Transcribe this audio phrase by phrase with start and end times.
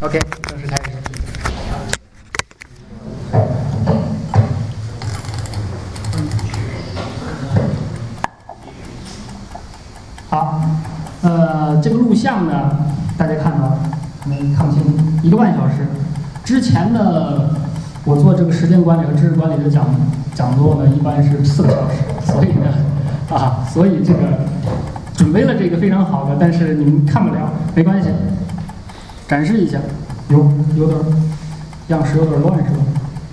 [0.00, 0.92] OK，正式开始。
[10.30, 10.62] 好，
[11.22, 12.78] 呃，这个录像呢，
[13.16, 13.76] 大家看到，
[14.26, 14.82] 能看不清，
[15.24, 15.78] 一个半小时。
[16.44, 17.50] 之前呢，
[18.04, 19.84] 我做这个时间管理和知识管理的讲
[20.32, 21.96] 讲座呢，一般是四个小时，
[22.32, 22.72] 所以呢，
[23.34, 24.20] 啊，所以这个
[25.16, 28.10] 准备了这个非常好的，但是你们看不了，没关系，
[29.28, 29.78] 展示一下，
[30.28, 31.04] 有有点儿
[31.88, 32.78] 样式有点儿乱是吧？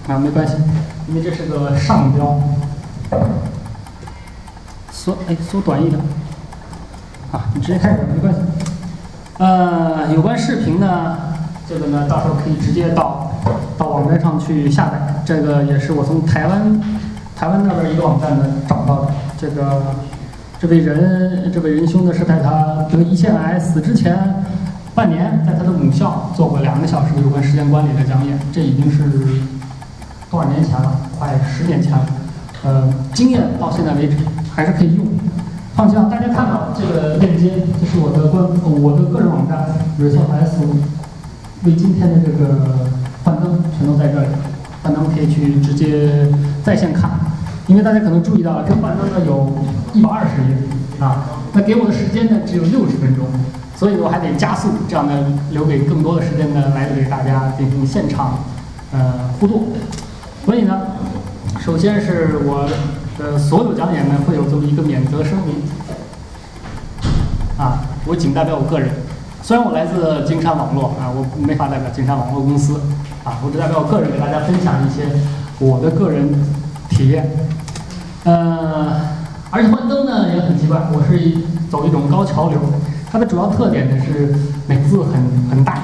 [0.09, 0.55] 啊，没关系，
[1.07, 2.37] 因为这是个上标，
[4.91, 5.99] 缩哎缩短一点。
[7.31, 8.39] 啊，你直接开始没关系。
[9.37, 11.17] 呃，有关视频呢，
[11.67, 13.31] 这个呢，到时候可以直接到
[13.77, 15.23] 到网站上去下载。
[15.25, 16.81] 这个也是我从台湾
[17.37, 19.11] 台湾那边一个网站呢找到的。
[19.37, 19.81] 这个
[20.59, 24.43] 这位仁这位仁兄呢是在他得胰腺癌死之前
[24.95, 28.39] 半年，在他的母校做过两个小时有关时间管理的讲演。
[28.53, 29.03] 这已经是
[30.31, 31.01] 多少年前了？
[31.19, 32.05] 快十年前了。
[32.63, 34.15] 呃，经验到现在为止
[34.55, 35.05] 还是可以用。
[35.75, 38.45] 放心啊，大家看到这个链接，这是我的官
[38.81, 39.67] 我的个人网站
[39.99, 40.63] ResolveS，
[41.65, 42.87] 为今天的这个
[43.25, 44.27] 幻灯全都在这里，
[44.81, 46.29] 幻灯可以去直接
[46.63, 47.11] 在线看，
[47.67, 49.51] 因为大家可能注意到了，这幻灯呢有
[49.93, 50.55] 一百二十页
[51.05, 53.25] 啊，那给我的时间呢只有六十分钟，
[53.75, 58.39] 所以我还得加速，这样呢留给更多的时间呢来给大家进行现场
[58.91, 59.67] 呃互动，
[60.45, 60.81] 所以呢，
[61.59, 62.67] 首先是我。
[63.17, 65.55] 的，所有讲演呢会有这么一个免责声明，
[67.57, 68.89] 啊，我仅代表我个人，
[69.41, 72.73] 虽然我来自金山网络啊，我没法代表金山网络公司，
[73.23, 75.03] 啊，我只代表我个人给大家分享一些
[75.59, 76.27] 我的个人
[76.89, 77.31] 体验，
[78.25, 78.99] 呃，
[79.49, 81.37] 而且幻灯呢也很奇怪，我是
[81.71, 82.59] 走一种高潮流，
[83.15, 84.35] 它的主要特点呢是
[84.67, 85.13] 每个字很
[85.49, 85.79] 很大，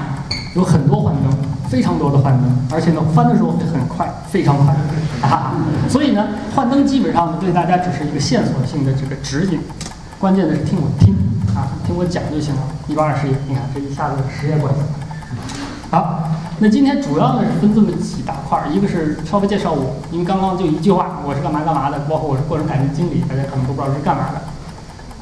[0.54, 1.32] 有很多幻灯。
[1.66, 4.76] 非常多的幻灯，而且呢翻的时候会很快，非常快，
[5.22, 5.54] 啊，
[5.88, 9.58] 所以呢幻灯基本上对大家只是一个线索性的这个指引，
[10.18, 11.14] 关键的是听我听
[11.56, 12.60] 啊，听我讲就行了。
[12.88, 14.84] 一百二十页，你看这一下子十页过去了。
[15.90, 24.42] 好，那今天主要呢是分这么几大块儿，一个是稍微介绍我，因为刚刚就一句话，我是干嘛干嘛的，包括我是个人感情经理，大家可能都不知道是干嘛的。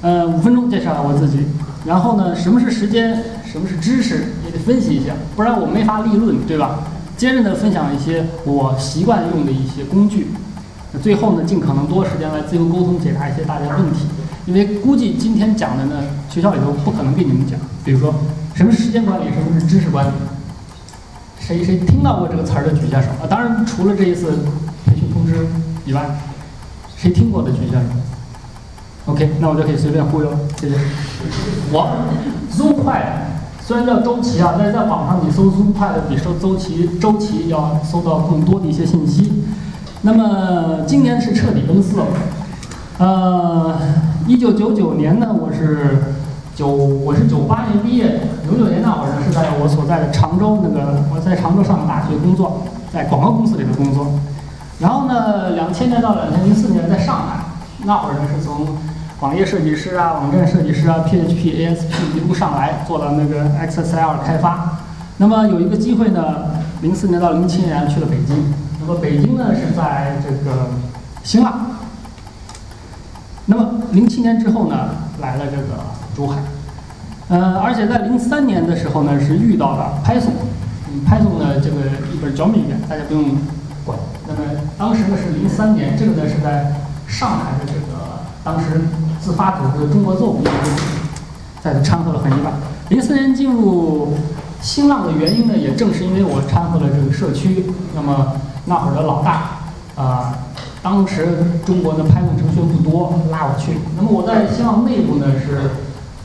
[0.02, 1.46] 呃，五分钟介绍我自己，
[1.84, 3.22] 然后呢，什么是时间？
[3.50, 4.26] 什么是知识？
[4.44, 6.80] 也得分析一下，不然我没法立论，对吧？
[7.16, 10.28] 接着呢，分享一些我习惯用的一些工具。
[10.92, 14.06] 那最后呢，尽可能多时间来自由沟通，解答一些大家的问题。
[14.46, 17.58] 因为估计今天讲的呢，学校里头不可能给你们讲。
[17.84, 18.14] 比如说，
[18.54, 19.24] 什么是时间管理？
[19.24, 20.10] 什么是知识管理？
[21.38, 23.26] 谁谁听到过这个词儿的举下手啊？
[23.28, 24.30] 当然，除了这一次
[24.86, 25.46] 培训通知
[25.84, 26.08] 以外，
[26.96, 27.86] 谁听过的举下手。
[29.10, 30.76] OK，那我就可以随便忽悠了，谢谢。
[31.72, 31.88] 我
[32.52, 33.26] ，Zoom 快。
[33.60, 35.72] 虽然叫周琦啊，但是在网上你搜 Zoom
[36.08, 39.44] 比搜周琦周琦要搜到更多的一些信息。
[40.02, 42.06] 那么今年是彻底奔四了。
[42.98, 43.78] 呃，
[44.26, 46.14] 一九九九年呢，我是
[46.54, 54.06] 九我是九八年毕业的，九九年那会儿呢是在我所在的常州那个我在常州上的大学工作，在广告公司里头工作。
[54.80, 57.44] 然后呢，两千年到两千零四年在上海，
[57.84, 58.66] 那会儿呢是从。
[59.20, 64.78] 网页设计师啊，网站设计师啊，PHP、ASP 一路上来做了那个 XSL 开发。
[65.18, 66.46] 那么有一个机会呢，
[66.80, 68.54] 零四年到零七年去了北京。
[68.80, 70.68] 那么北京呢是在这个
[71.22, 71.52] 新浪。
[73.44, 74.88] 那么零七年之后呢，
[75.20, 75.78] 来了这个
[76.16, 76.38] 珠海。
[77.28, 80.32] 呃，而且在零三年的时候呢，是遇到了 Python。
[81.06, 81.76] Python 呢这个
[82.10, 83.36] 一本教语言，大家不用
[83.84, 83.98] 管。
[84.26, 84.40] 那么
[84.78, 86.72] 当时呢是零三年，这个呢是在
[87.06, 88.80] 上海的这个当时。
[89.20, 90.42] 自发组织的中国奏舞
[91.62, 92.54] 在这掺和了很一半。
[92.88, 94.14] 零四年进入
[94.60, 97.66] 新浪的原因呢，也正是因为我掺和了这个社区。
[97.94, 98.32] 那么
[98.64, 99.58] 那会儿的老大
[99.94, 100.38] 啊，
[100.82, 103.72] 当时中国的 Python 程序不多，拉我去。
[103.96, 105.70] 那么我在新浪内部呢是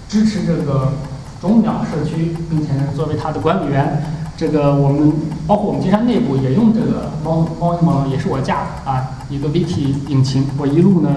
[0.07, 0.93] 支持这个
[1.41, 4.01] 种鸟社区，并且呢作为它的管理员。
[4.37, 5.13] 这个我们
[5.47, 11.09] 包括我们金山内部也用这个猫猫猫，也是我架的啊一个 Wiki 引擎，我一路呢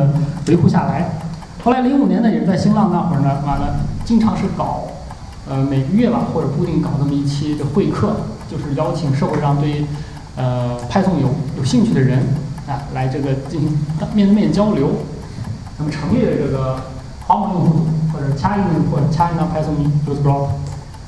[0.46, 1.10] 维护下来。
[1.64, 4.86] 后来零五年呢，也是在新浪那会儿呢，完了，经常是搞，
[5.48, 8.16] 呃，每个月吧，或者固定搞这么一期的会客，
[8.50, 9.84] 就是邀请社会上对，
[10.36, 12.20] 呃派送有有兴趣的人
[12.66, 13.76] 啊，来这个进行
[14.14, 14.90] 面对面交流。
[15.78, 16.76] 那么成立了这个
[17.26, 20.48] 黄网用户组，或者 China 或者 China Python Use Group。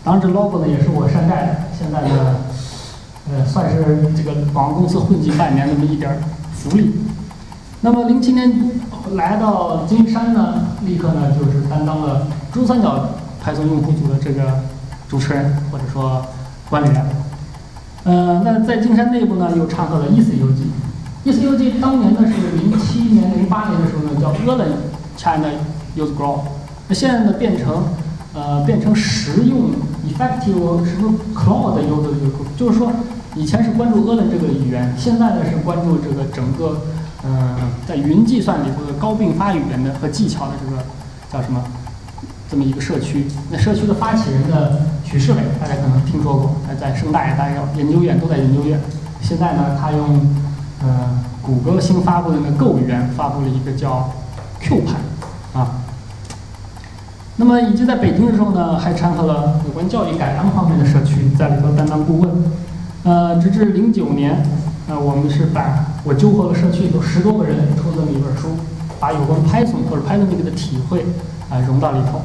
[0.05, 1.56] 当然，这 logo 呢也是我山寨的。
[1.79, 2.37] 现在的，
[3.32, 6.20] 呃，算是这个广告公司混迹半年那么一点
[6.55, 6.94] 福利。
[7.81, 8.49] 那么零七年
[9.14, 13.08] 来到金山呢，立刻呢就是担当了珠三角
[13.41, 14.61] 派送用户组的这个
[15.08, 16.23] 主持人，或者说
[16.69, 17.06] 管理员。
[18.05, 20.70] 呃，那在金山内部呢，又掺和了 ECUG。
[21.25, 24.73] ECUG 当年呢是零七年、零八年的时候呢，叫 Erlang
[25.17, 25.49] China
[25.97, 26.41] Use Group。
[26.88, 27.85] 那现在呢变成
[28.32, 29.70] 呃变成实用
[30.08, 32.91] Effective 什么 Cloud Use Group，就是说
[33.35, 36.81] 以前是关注 Erlang 这个语言，现在呢是关注这个整个
[37.22, 37.56] 呃
[37.87, 40.82] 在云计算里头的高并发语言的和技巧的这个
[41.32, 41.62] 叫什么
[42.50, 43.26] 这么一个社区。
[43.50, 48.81] 那社区的发起人的许世伟，大家可能听说过，在盛大也待过，研究院都在研究院。
[49.20, 50.34] 现在呢，他用
[50.82, 54.11] 呃谷歌新发布的那 Go 语言发布了一个叫
[54.61, 54.96] Q 盘
[55.61, 55.76] 啊。
[57.37, 62.31] 那么以及在北京的时候呢，还掺和了有关教育改良方面的社区，在里头担当顾问。
[63.02, 64.44] 呃，直至零九年，
[64.90, 68.48] 呃，我们是把我纠合了社区里头十多个人出这么一本书，
[68.98, 71.06] 把有关 Python 或者 Python 那个的体会
[71.48, 72.20] 啊融到里头。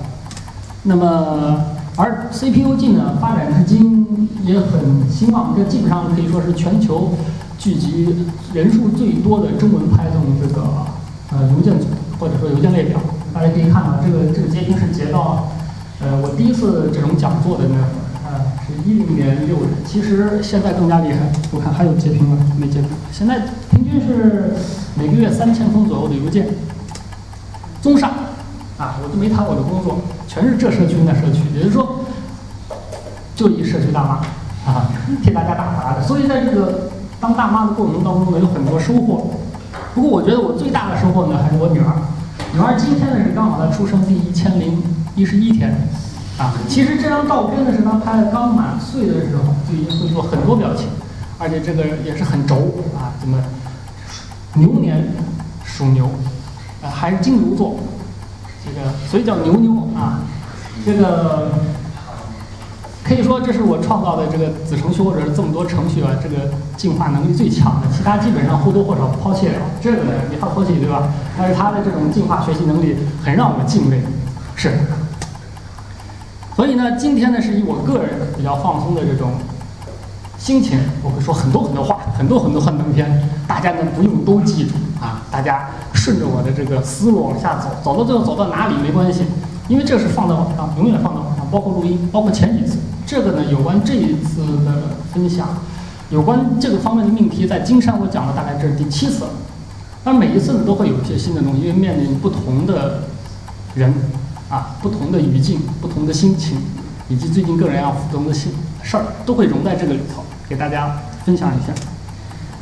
[0.82, 1.64] 那么
[1.96, 7.14] 而 CPUG 呢，发展至今也很兴旺，这基本上可以说是全球
[7.60, 10.64] 聚集人数最多的中文 Python 这个
[11.34, 11.86] 呃邮件组
[12.20, 13.00] 或者说邮件列表。
[13.32, 15.50] 大家可以看到，这个这个截屏是截到
[16.02, 17.90] 呃我第一次这种讲座的那会儿，
[18.84, 19.68] 一零年六月。
[19.86, 21.20] 其实现在更加厉害，
[21.52, 22.38] 我看还有截屏吗？
[22.60, 22.90] 没截屏。
[23.12, 23.40] 现在
[23.72, 24.54] 平均是
[24.96, 26.48] 每个月三千封左右的邮件。
[27.82, 28.10] 综上，
[28.78, 32.06] 啊，我都没谈我的工作，全是这社区那社区，也就是说，
[33.36, 34.90] 就一社区大妈啊，
[35.24, 36.02] 替大家打杂的。
[36.02, 36.90] 所以在这个
[37.20, 39.32] 当大妈的过程当中呢，有很多收获。
[39.94, 41.86] 不过我觉得我最大的收获呢，还是我女儿。
[42.54, 44.82] 女儿今天呢是刚好她出生第一千零
[45.16, 45.88] 一十一天，
[46.38, 50.88] 啊，其实这张照片呢是他拍的刚满岁的时候，就已经会做很多表情，
[51.40, 52.56] 而且这个也是很轴
[52.94, 53.42] 啊，怎么
[54.56, 55.08] 牛年
[55.64, 56.08] 属牛，
[56.84, 57.78] 啊还是金牛座，
[58.66, 60.20] 这个所以叫牛牛啊，
[60.86, 61.54] 这个
[63.02, 71.08] 可以说这是我创造的这个子程序或者是这么多程序啊，这个进化能力最强的，其他基本上或多或少抛弃了，这个呢没法抛弃对吧？
[71.38, 74.02] 但是它的这种进化学习能力很让我敬畏，
[74.54, 74.70] 是。
[76.56, 79.32] 所以呢，今天呢是以我个人比较放松的这种
[80.38, 89.24] 心情，我会说很多很多话，很多很多幻灯片，大家呢不用都记住啊，大家顺着我的这个思路往下走，走到最后走到哪里没关系，
[89.68, 92.78] 因为这是放在网上，永远放在网上，包括录音，包括前几次。
[93.06, 95.48] 这个呢，有关这一次的分享，
[96.10, 99.30] 有关这个方面的命题，在金山我讲了大概这是第七次了。
[100.06, 103.02] 而每一次呢，都会有一些新的东西，因为面临不同的
[103.74, 103.94] 人
[104.50, 106.58] 啊，不同的语境，不同的心情，
[107.10, 108.52] 以及最近个人要负责的心
[108.84, 111.74] 事儿，都会融在这个里头，给大家分享一下。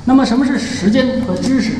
[0.06, 1.74] 那么，什么是时间和知识？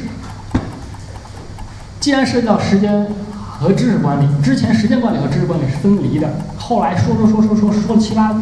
[2.00, 3.08] 既然涉及到时间
[3.38, 8.36] 和知识管理，之前时间管理和知识管理是分离的，后来说说说说说说了七八，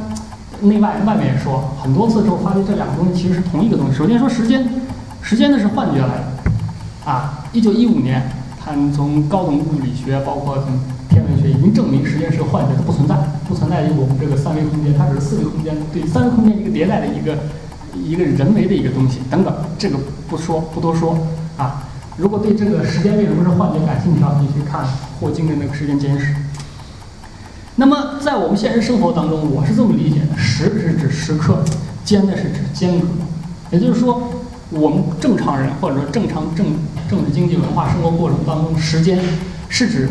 [0.61, 3.95] 内外外面也说很多次之后，发现这两个东西其实是同一个东西。
[3.95, 4.67] 首先说时间，
[5.21, 6.23] 时间呢是幻觉来的，
[7.05, 10.79] 啊，一九一五年，他们从高等物理学，包括从
[11.11, 13.15] 天文学，已经证明时间是个幻觉，它不存在，
[13.45, 17.37] 不存在于我们这个三维空间，它只是四维空间对三维空间一个迭代的一个
[17.93, 19.97] 一个人为的一个东西等等，这个
[20.29, 21.17] 不说不多说
[21.57, 21.83] 啊。
[22.17, 24.85] 如果对这个时间为什么是幻觉感兴趣的话，可以去看
[25.19, 26.33] 霍金的那个时间简史。
[27.75, 31.63] 那么在我们现实生活当中，我是这么理解的：时是指时刻，
[32.05, 33.07] 间呢是指间隔。
[33.71, 34.29] 也就是说，
[34.69, 36.67] 我们正常人或者说正常政
[37.09, 39.19] 政治经济文化生活过程当中，时间
[39.67, 40.09] 是指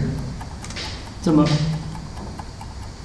[1.23, 1.45] 这么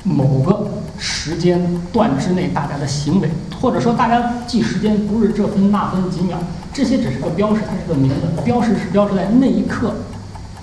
[0.04, 0.68] 某个
[0.98, 3.30] 时间段之内大家的行为，
[3.60, 6.38] 或者说大家记时间不是这分那分几秒。
[6.74, 8.16] 这些只是个标识，它是个名字。
[8.44, 9.96] 标识是标识在那一刻，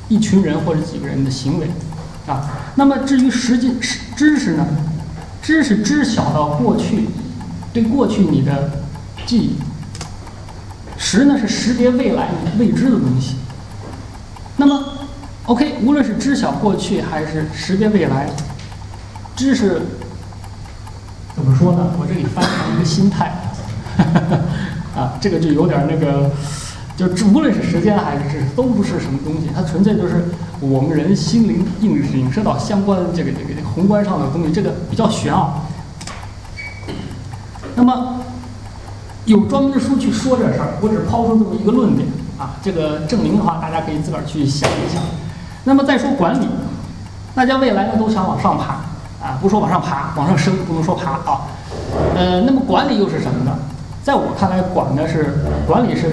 [0.09, 1.71] 一群人或者几个人的行为，
[2.27, 2.51] 啊。
[2.75, 4.67] 那么至于实际知知识呢？
[5.43, 7.09] 知识知晓到过去，
[7.73, 8.71] 对过去你的
[9.27, 9.57] 记忆。
[10.97, 12.29] 识呢是识别未来
[12.59, 13.37] 未知的东西。
[14.57, 14.92] 那么
[15.47, 18.29] ，OK，无论是知晓过去还是识别未来，
[19.35, 19.83] 知识
[21.35, 21.93] 怎么说呢？
[21.99, 23.33] 我这里翻译成一个心态。
[24.97, 26.31] 啊，这个就有点那个，
[26.97, 30.27] 就无论是时间还是知识，都不是什么东西，它纯粹就是
[30.61, 35.67] 我们人心灵映映射到相关这个这个宏观上的东西，这个比较玄奥。
[37.75, 38.21] 那么
[39.25, 42.07] 有专门的书去说这事儿，我只抛出这么一个论点
[42.39, 45.03] 啊，这个证明的话，大家可以自个儿去想一想。
[45.65, 46.49] 那么再说管理，
[47.35, 48.81] 大家未来呢都想往上爬
[49.25, 51.43] 啊，不说往上爬，往上升，不能说爬啊。
[52.17, 53.57] 呃，那么管理又是什么呢？
[54.03, 56.13] 在我看来，管的是管理是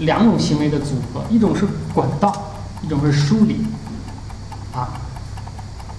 [0.00, 2.30] 两种行为的组合，一种是管道，
[2.82, 3.64] 一种是梳理，
[4.74, 4.88] 啊，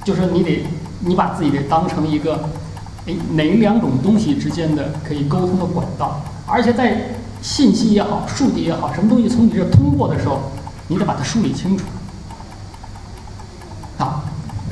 [0.03, 0.63] 就是你得
[0.99, 2.49] 你把自己得当成一个
[3.07, 6.21] 哎，哪两种东西之间的可以沟通的管道？
[6.45, 6.95] 而且在
[7.41, 10.39] 信息也好，数据也好，什么东西从你这通过的时候，
[10.87, 11.85] 你得把它梳理清楚。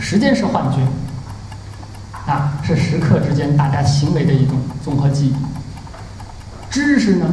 [0.10, 0.80] 时间是幻觉，
[2.26, 5.36] 啊，是时刻之间大家行为的一种综合记忆。
[6.68, 7.28] 知识呢，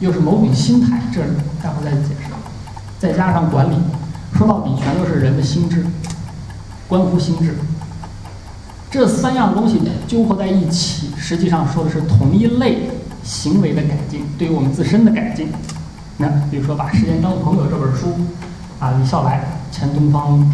[0.00, 1.20] 又是某种心态，这
[1.62, 2.30] 待会儿再解释。
[2.98, 3.74] 再加上管理，
[4.34, 5.84] 说到底全都是人的心智，
[6.88, 7.58] 关乎心智。
[8.90, 12.88] 这三样东西纠合在一起，实际上说的是同一类
[13.22, 15.48] 行为的改进，对于我们自身的改进。
[16.16, 18.14] 那比如说，把《时间当朋友》这本书，
[18.80, 20.50] 啊，李笑来，前东方，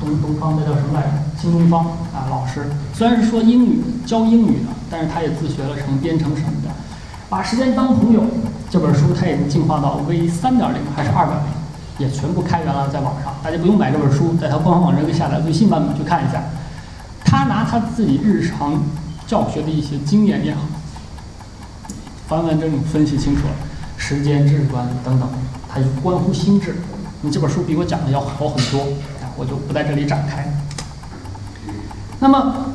[0.00, 1.08] 东东方那叫什么来着？
[1.40, 6.70] 新东方啊，老师虽然是说英语教英语的，但是他也自学了成编程什么的。
[7.28, 8.22] 把时间当朋友。
[8.72, 16.40] 这本书它已经进化到 V 三点零还是二点零，也全部开源了，在网上，大家不用买这本书，在它官方网站可以下载最新版本去看一下。
[17.24, 18.80] 他拿他自己日常
[19.26, 20.60] 教学的一些经验也好，
[22.28, 23.54] 完完整整分析清楚了
[23.96, 25.28] 时间、知识管理等等，
[25.68, 26.76] 它关乎心智。
[27.22, 28.86] 你这本书比我讲的要好很多，
[29.40, 30.46] 我就不在这里展开。
[32.18, 32.74] 那么，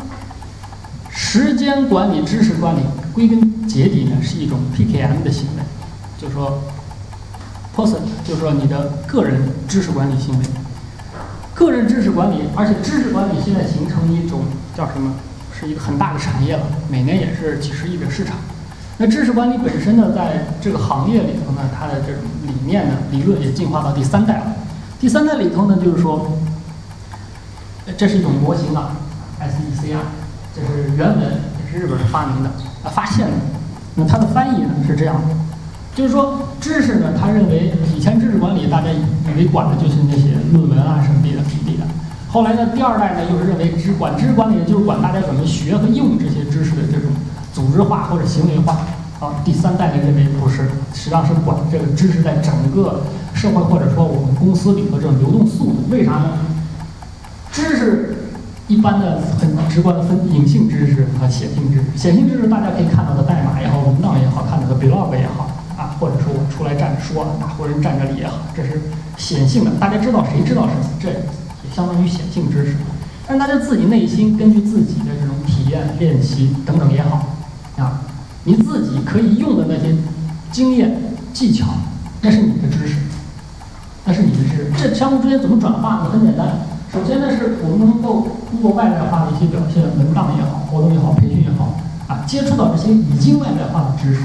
[1.11, 2.79] 时间管理、知识管理，
[3.13, 5.63] 归根结底呢，是一种 PKM 的行为。
[6.19, 6.63] 就是说
[7.75, 10.45] ，person，就是说你的个人知识管理行为，
[11.53, 14.41] 个人知识管理，而且知识管理现在形成一种
[14.75, 15.13] 叫什么？
[15.57, 18.35] 是一个很大的产业了，每年也是几十亿的市场。
[18.97, 24.53] 那知识管理本身呢，在这个行业里头呢，它的这种理念呢，理论也进化到第三代了。
[24.99, 26.29] 第三代里头呢，就是说，
[27.97, 28.97] 这是一种模型啊
[29.39, 30.01] ，SEC 啊，
[30.55, 32.49] 这是原文，也是日本人发明的
[32.83, 33.33] 啊，发现的。
[33.95, 35.35] 那它的翻译呢是这样的。
[35.95, 41.85] 就是说，知识呢，他认为以前知识管理大家以为管的就是那些论文啊什么的、体力的。
[42.27, 47.09] 后来呢，第二代呢又是认为知管知识管理就是管大家怎么学和用这些知识的这种
[47.53, 48.77] 组织化或者行为化。
[49.21, 55.85] 啊，第三代呢认为不是，实际上是管这个知识在整个社会或者说我们公司里头这种流动速度。
[55.89, 56.31] 为啥呢？
[57.55, 58.13] 知识
[58.67, 61.85] 一般的很直观的分隐性知识和显性知识。
[61.95, 65.49] 显性知识大家可以看到的代码也好，文档也好，看到的 blog 也好。
[65.77, 68.81] 啊，或者说我出来站着说，大活人站这里也好，这是
[69.15, 71.15] 显性的，大家知道谁知道什么，这也
[71.73, 72.75] 相当于显性知识。
[73.25, 77.37] 但是大家自己内心根据自己的这种体验、练习等等也好，
[77.77, 78.01] 啊，
[78.43, 79.95] 你自己可以用的那些
[80.51, 80.97] 经验、
[81.33, 81.67] 技巧，
[82.21, 82.95] 那是你的知识，
[84.03, 84.71] 那是你的知识。
[84.77, 86.09] 这相互之间怎么转化呢？
[86.11, 86.47] 很简单，
[86.95, 91.75] 首先呢是我们能够通过外在化的一些表现，文档也好，活动也好，培训也好，
[92.07, 94.21] 啊，接触到这些已经外在化的知识。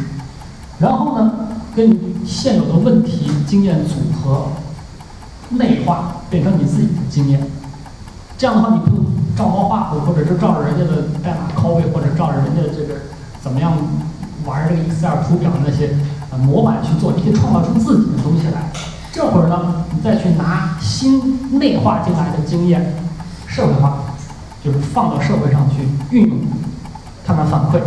[0.79, 1.33] 然后呢，
[1.75, 4.47] 跟你现有的问题经验组合
[5.49, 7.45] 内化，变成你自己的经验。
[8.39, 9.03] 这样的话，你不
[9.37, 13.01] 照猫画虎，或者是照着人家的代码 copy，或者照着人家这个
[13.43, 13.73] 怎么样
[14.47, 15.91] 玩这个 Excel 图表那些
[16.39, 18.71] 模板去做，你可以创造出自己的东西来。
[19.13, 22.95] 这会儿呢，你再去拿新内化进来的经验，
[23.47, 23.99] 社会化，
[24.65, 26.39] 就是放到社会上去运用，
[27.27, 27.81] 看看反馈。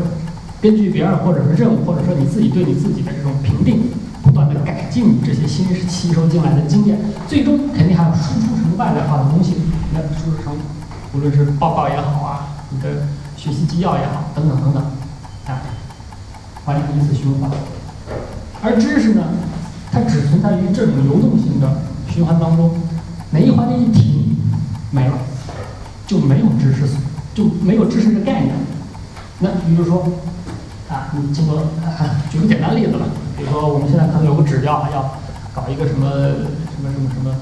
[0.62, 3.90] 根据别人或者是任务，或者说你自己对你自己的这种评定，
[4.22, 9.56] 不断的改进这些新吸收进来的经验，最终肯定还要输出成外在化的东西，
[9.94, 10.54] 那输出成
[11.14, 14.84] 无论是报告也好啊，你的学习纪要也好，等等等等，
[15.48, 15.62] 啊，
[16.66, 17.50] 完成一次循环。
[18.62, 19.24] 而知识呢，
[19.94, 22.72] 它只存在于这种流动性的循环当中，
[23.30, 24.36] 哪一环节一停，
[24.90, 25.14] 没了，
[26.08, 26.88] 就没有知识，
[27.36, 28.56] 就没有知识的概念。
[29.40, 30.04] 那比如说。
[30.90, 31.64] 啊，你经过，
[32.30, 35.16] 举个简单例子吧，比如说我们现在可能有个指标，要
[35.52, 37.34] 搞一个什么什么什么什么，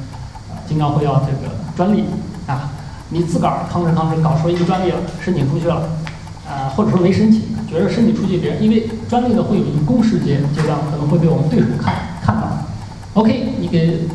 [0.65, 2.05] 经常会要这个专利
[2.47, 2.69] 啊，
[3.09, 5.89] 你自个儿吭哧吭哧搞出一个专利了，申请出去了，
[6.47, 11.93] 啊，或者说没申请，觉得申请出去别人，因为专利呢会有一个公示阶阶段，可能会被我们对手看。
[13.13, 14.07] OK，你给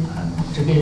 [0.55, 0.73] 这个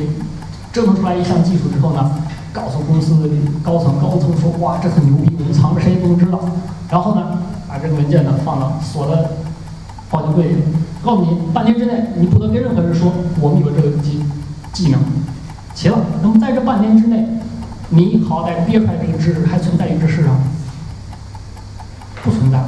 [0.73, 2.11] 折腾出来一项技术之后呢，
[2.53, 3.15] 告诉公司
[3.63, 6.41] 高层，高层说哇，这很牛逼，我们藏着谁也不能知道。
[6.91, 7.39] 然后呢？
[7.67, 9.33] 把这个文件呢放到锁的
[10.09, 10.63] 保险柜里，
[11.03, 14.23] 告诉你半天之内你不得跟任何人说我们有这个技
[14.73, 15.01] 技能。
[15.75, 17.27] 行了，那么在这半年之内，
[17.89, 20.43] 你好歹憋出来这个知识还存在于这世上吗？
[22.23, 22.63] 不存在，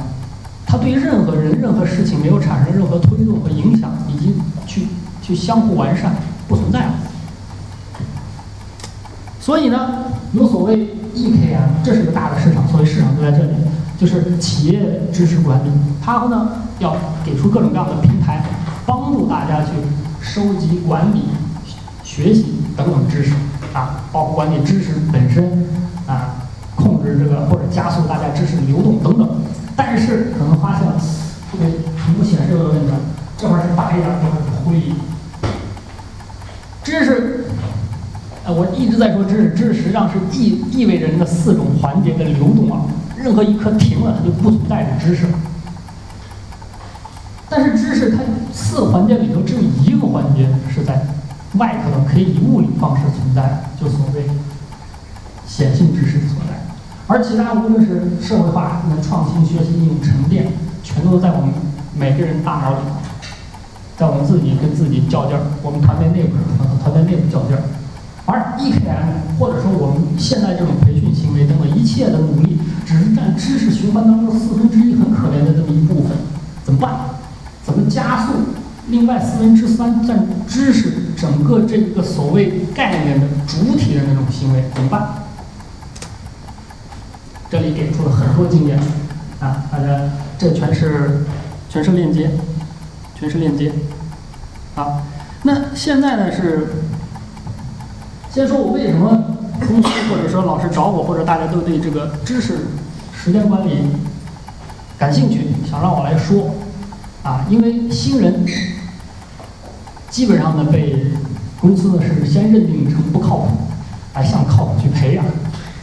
[0.65, 4.35] 它对任何人、任何事情没有产生任何推动和影响，以及
[4.65, 4.87] 去
[5.27, 6.15] 去相互完善，
[6.47, 6.93] 不存在了。
[9.41, 13.51] 所以呢，有所谓 EKM，这是个大的市场，所谓市场就在这里。
[13.99, 18.43] 就是企业知识管理，它呢要给出各种各样的平台，
[18.85, 19.71] 帮助大家去
[20.21, 21.23] 收集、管理、
[22.03, 23.33] 学习等等知识
[23.73, 25.65] 啊，包括管理知识本身
[26.05, 29.27] 啊，控制这个或者加速大家知识的流动等等。
[29.75, 30.93] 但是可能发现了
[31.51, 32.93] 特别屏幕显示有问题，
[33.35, 34.93] 这块是白一点，这块是灰。
[36.87, 37.43] 知识，
[38.45, 42.79] 呃，我一直在说知识，知识实际上是意意味着人的四种环节的流动啊。
[43.17, 45.25] 任何一刻停了，它就不存在着知识。
[47.49, 48.19] 但是知识它
[48.53, 51.05] 四个环节里头只有一个环节是在
[51.55, 54.23] 外头的，可以以物理方式存在，就所谓
[55.45, 56.55] 显性知识的所在。
[57.07, 60.53] 而其他无论是社会化、那创新、学习、应用、沉淀，
[60.83, 61.49] 全都在我们
[61.93, 62.77] 每个人大脑里
[63.97, 67.63] 在我们自己跟自己较劲儿，我们团队内部和团队内部较劲儿，
[68.27, 76.11] 而 EKM 或者说我们现在这种培训行为等等一切的努力，只是占知识循环当中四分之一，很可怜的这么一部分，
[76.63, 76.95] 怎么办？
[77.65, 78.33] 怎么加速
[78.87, 85.07] 另外四分之三占知识整个这个所谓概念的主体的那种行为怎么办？
[87.49, 88.79] 这里给出了很多经验
[89.39, 90.01] 啊，大家
[90.37, 91.25] 这全是
[91.67, 92.29] 全是链接。
[93.19, 93.71] 全是链接，
[94.75, 95.01] 啊，
[95.41, 96.67] 那现在呢是，
[98.31, 99.09] 先说我为什么
[99.59, 102.67] 公司或者说老师找我，或者大家都对这个知识
[103.11, 103.87] 时间管理
[104.99, 106.51] 感兴趣，想让我来说，
[107.23, 108.45] 啊，因为新人
[110.11, 111.07] 基本上呢被
[111.59, 113.47] 公司呢是先认定成不靠谱，
[114.13, 115.25] 来向靠谱去培养，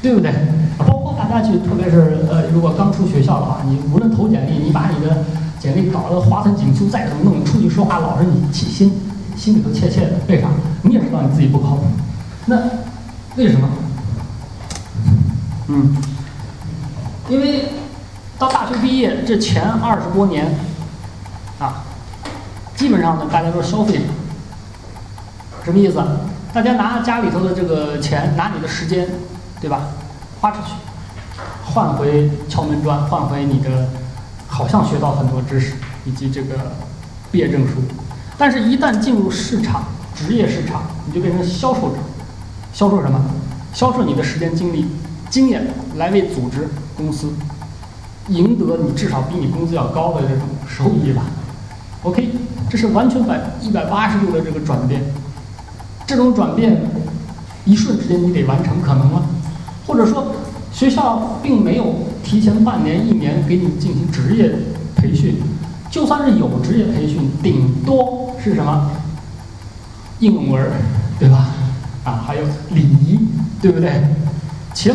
[0.01, 0.33] 对不对？
[0.79, 5.25] 包括大家去，特别是呃，如果刚出学校的话，你无论投简历，你把你的。
[5.65, 9.01] 简历搞得花团锦簇，再怎么弄，出去说话老是你气心，
[9.35, 10.13] 心里头怯怯的。
[10.29, 10.49] 为啥？
[10.83, 11.85] 你也知道你自己不靠谱。
[12.45, 12.57] 那
[13.37, 13.67] 为什么？
[15.69, 15.97] 嗯，
[17.31, 17.71] 因为
[18.39, 20.55] 到大学毕业这前二十多年，
[21.59, 21.83] 啊，
[22.77, 24.01] 基本上呢，大家都是消费者。
[25.65, 25.99] 什么意思？
[26.53, 29.09] 大家拿家里头的这个钱，拿你的时间，
[29.63, 29.81] 对吧？
[30.43, 30.75] 花出去，
[31.65, 33.89] 换回敲门砖，换回你的。
[34.55, 35.73] 好像学到很多知识
[36.05, 36.55] 以及这个
[37.33, 37.73] 毕业证书，
[38.39, 39.83] 但是，一旦进入市场，
[40.15, 41.97] 职业市场，你就变成销售者，
[42.73, 43.21] 销售什么？
[43.73, 44.87] 销售你的时间、精力、
[45.29, 47.35] 经验，来为组织、公司
[48.29, 51.25] 赢得你至少比你工资要高的这种收益吧。
[52.05, 52.31] OK，
[52.71, 55.03] 这是完全百一百八十度的这个转变，
[56.07, 56.81] 这种转变
[57.65, 59.23] 一瞬之间你得完成，可能吗？
[59.85, 60.27] 或者说？
[60.73, 64.51] 学校并没有提前半年、一年给你进行职业
[64.97, 65.37] 培训，
[65.91, 68.91] 就算是有职业培训，顶多是什么
[70.21, 70.67] 应用文，
[71.19, 71.51] 对吧？
[72.03, 73.19] 啊，还有礼仪，
[73.61, 74.03] 对不对？
[74.73, 74.95] 行，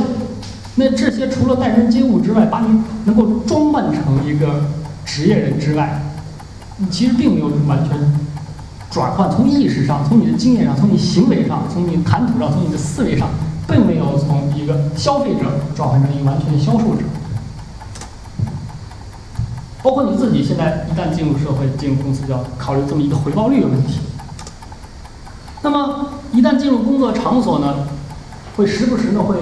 [0.76, 4.65] 那这些除了待人接物之外，把你能够装扮成一个
[5.06, 6.02] 职业人之外，
[6.78, 7.96] 你其实并没有完全
[8.89, 9.30] 转换。
[9.30, 13.30] 从意识上，从你的经验上，从你行为上，从你谈吐上，从你的思维上。
[13.72, 15.42] 并没有从一个消费者
[15.76, 17.04] 转换成一个完全的销售者，
[19.82, 24.00] 包括你自己现在一旦进入社会、进入公司，就要考虑这么一个回报率的问题。
[25.62, 27.88] 那么一旦进入工作场所呢，
[28.56, 29.38] 会时不时的会，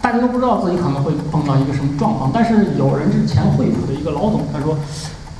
[0.00, 2.30] 大家都不知道自己可能会碰到一个什么状况。
[2.32, 4.76] 但是有人是前惠普的一个老总，他说，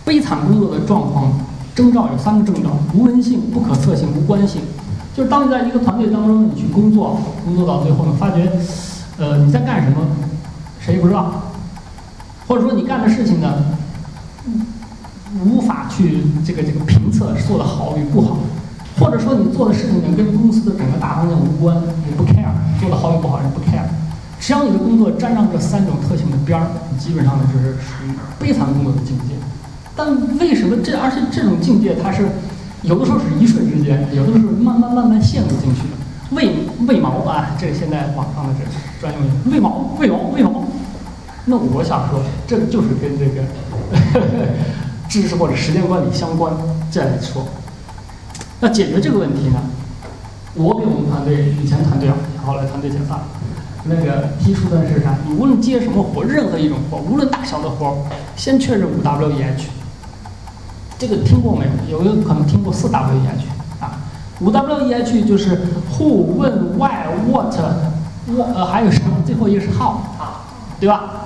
[0.04, 1.32] 悲惨工作的状况
[1.74, 4.62] 征兆有三个征兆：无人性、不可测性、无关性。
[5.14, 8.52] 就是当你在一个团队当中，你去工作，工作到最后呢，发觉，
[9.18, 9.96] 呃，你在干什么，
[10.78, 11.45] 谁也不知道，
[12.46, 13.64] 或者说你干的事情呢，
[15.44, 18.38] 无法去这个这个评测做的好与不好，
[18.98, 23.82] 或者说你做的事情呢跟公司的整个大方向无关，你不 care，做的好与不好你不 care，
[24.40, 29.34] 只要你的工作沾上这三种特性的边儿，你基本上呢就是属于悲惨工作的境界。
[29.94, 32.28] 但为什么这而且这种境界它是？
[32.82, 35.96] 有的时候是一瞬之间，有的时候慢慢慢慢陷入进去的。
[36.30, 36.54] 为
[36.86, 37.56] 为毛啊？
[37.58, 40.62] 这现在网上的这专用语，为毛为毛为毛？
[41.46, 43.42] 那我想说，这个就是跟这个
[44.12, 44.46] 呵 呵
[45.08, 46.52] 知识或者时间管理相关。
[46.90, 47.44] 这样说，
[48.60, 49.60] 那解决这个问题呢，
[50.54, 53.18] 我给我们团队以前团队啊，后来团队解散，
[53.84, 55.16] 那个提出的是啥？
[55.26, 57.98] 你无论接什么活，任何一种活，无论大小的活，
[58.36, 59.68] 先确认五 W E H。
[60.98, 61.98] 这个听过没有？
[61.98, 63.46] 有没有可能听过四 W E H
[63.84, 63.98] 啊？
[64.40, 65.60] 五 W E H 就是
[65.98, 67.54] Who、When、Why、What、
[68.26, 69.16] What 呃还有什么？
[69.26, 70.42] 最后一个是 How，啊
[70.80, 71.25] 对吧？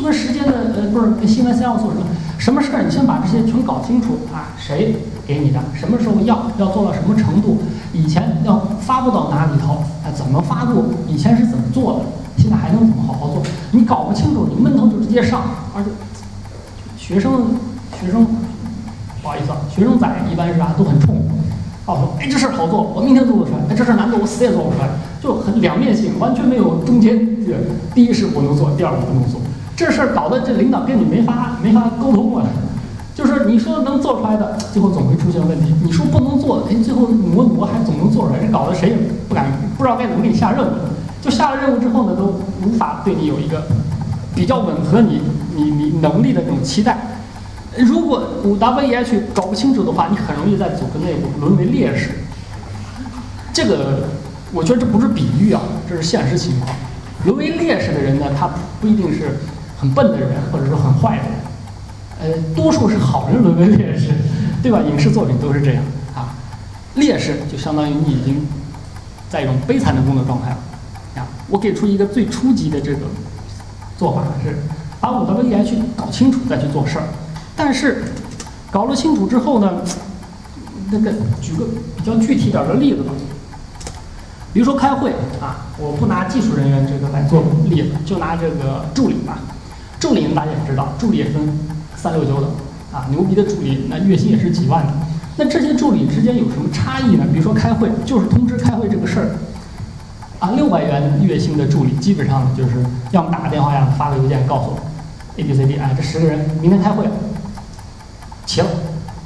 [0.00, 2.06] 哎，就跟时间的呃不是跟新闻三要素什么？
[2.38, 4.56] 什么事儿你先把这些全搞清楚啊？
[4.58, 5.60] 谁给你的？
[5.74, 6.50] 什么时候要？
[6.58, 7.58] 要做到什么程度？
[7.92, 9.82] 以前要发布到哪里头？
[10.04, 10.94] 哎，怎么发布？
[11.06, 12.00] 以前是怎么做的？
[12.38, 13.42] 现在还能怎么好好做？
[13.72, 15.42] 你搞不清楚，你闷头就直接上，
[15.76, 15.90] 而且
[16.96, 17.54] 学生
[18.00, 18.26] 学生。
[19.22, 21.14] 不好意思啊，学生仔一般是啥都很冲，
[21.84, 24.88] 告诉我，哎，这事儿好做，我明天做得出来；哎，这事儿难做，我死也做不出来，
[25.22, 27.52] 就很两面性，完全没有中间这
[27.94, 29.38] 第一是我能做，第二我不能做。
[29.80, 32.44] 这事儿搞得这领导跟你没法没法沟通啊。
[33.14, 40.70] 就是你说能做出来的，最后总会出现问题；你说不能做的，哎，最后磨磨还总能做出来，这搞得谁也不敢，不知道该怎么给你下任务。
[41.22, 43.62] 就下了任务之后呢，都无法对你有一个
[44.34, 45.22] 比较吻合你
[45.56, 46.98] 你你能力的这种期待。
[47.78, 52.10] 如果五 W E H 搞不清楚的话，你很容易在组织内部沦为劣势。
[53.50, 54.00] 这个
[54.52, 56.70] 我觉得这不是比喻啊，这是现实情况。
[57.24, 59.38] 沦为劣势的人呢，他不一定是
[59.80, 61.32] 很笨的人，或者说很坏的人。
[62.20, 64.08] 呃，多数是好人沦为劣势，
[64.62, 64.80] 对吧？
[64.80, 65.82] 影视作品都是这样
[66.14, 66.36] 啊。
[66.96, 68.46] 劣势就相当于你已经
[69.30, 70.58] 在一种悲惨的工作状态了。
[71.16, 73.00] 啊，我给出一个最初级的这个
[73.96, 74.58] 做法是，
[75.00, 77.04] 把五 W E H 搞清楚再去做事儿。
[77.56, 78.04] 但是
[78.70, 79.80] 搞了清楚之后呢，
[80.90, 81.64] 那个举个
[81.96, 83.12] 比较具体点的例子吧，
[84.52, 89.38] 比如说开会啊，我不拿技术人员这个来做例子，就拿这个助理吧。
[90.00, 91.46] 助理大家也知道，助理也分
[91.94, 92.50] 三六九等
[92.90, 94.92] 啊，牛逼的助理那月薪也是几万的。
[95.36, 97.24] 那这些助理之间有什么差异呢？
[97.30, 99.30] 比如说开会，就是通知开会这个事儿。
[100.38, 104.78] 啊，六百元月薪的助理，基本上就是要么打个电话，要么发个邮件告诉我
[105.36, 107.04] ，A B C D，哎，这十个人明天开会，
[108.46, 108.66] 齐了，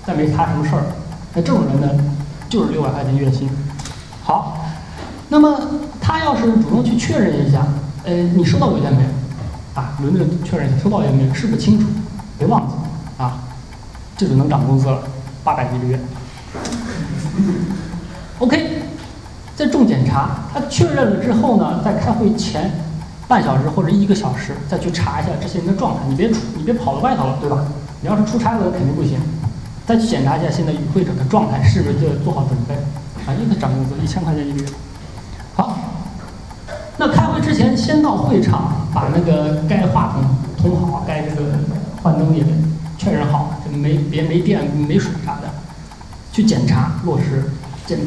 [0.04, 0.82] 再没他什么事儿。
[1.34, 1.88] 那这种人呢，
[2.48, 3.48] 就是六百块钱月薪。
[4.24, 4.66] 好，
[5.28, 5.56] 那么
[6.00, 7.64] 他要是主动去确认一下，
[8.04, 9.08] 呃，你收到邮件没有？
[9.74, 11.86] 啊，轮着确认一下收到邮件没有，是不清楚？
[12.38, 12.74] 别忘记
[13.22, 13.42] 啊，
[14.16, 15.02] 这就能涨工资了，
[15.42, 16.00] 八百一个月。
[18.38, 18.82] OK。
[19.56, 22.68] 在重检查，他确认了之后呢，在开会前
[23.28, 26.00] 半小时或者一个小时再去查一下这些人的状态。
[26.08, 27.64] 你别出，你别跑到外头了，对吧？
[28.00, 29.16] 你要是出差了，肯定不行。
[29.86, 32.74] 再去检查一下现在与会者的状态，是不是就做好准备？
[32.74, 34.68] 啊，又在涨工资，一千块钱一个月。
[35.54, 35.78] 好，
[37.08, 40.22] 开会之前先到会场，把那个该话筒
[40.56, 41.42] 通好，该这个
[42.02, 42.44] 换灯也
[42.98, 45.48] 确认好，这没别没电没水啥的，
[46.32, 47.44] 去检查落实
[47.86, 47.98] 检。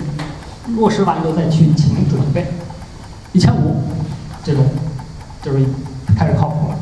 [0.76, 2.46] 落实完之后再去请准备，
[3.32, 3.84] 一千五，
[4.44, 4.66] 这种
[5.42, 5.64] 就是
[6.14, 6.78] 开始靠谱了。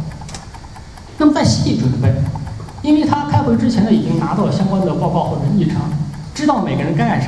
[1.20, 2.12] 那么再细准备，
[2.82, 5.76] 因为他开会之前呢已经拿到了相关的报告或者议程，
[6.34, 7.28] 知道每个人该干啥，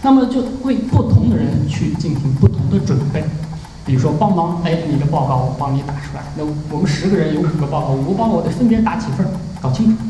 [0.00, 3.22] 那么就为不同的人去进行不同的准备。
[3.90, 6.22] 比如说帮忙，哎，你的报告我帮你打出来。
[6.36, 9.26] 那我们十个人有五个报告，五个报告我得分别打几份，
[9.60, 10.04] 搞清楚，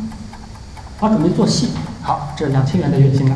[0.98, 1.70] 把准备做细。
[2.02, 3.34] 好，这两千元的月薪了。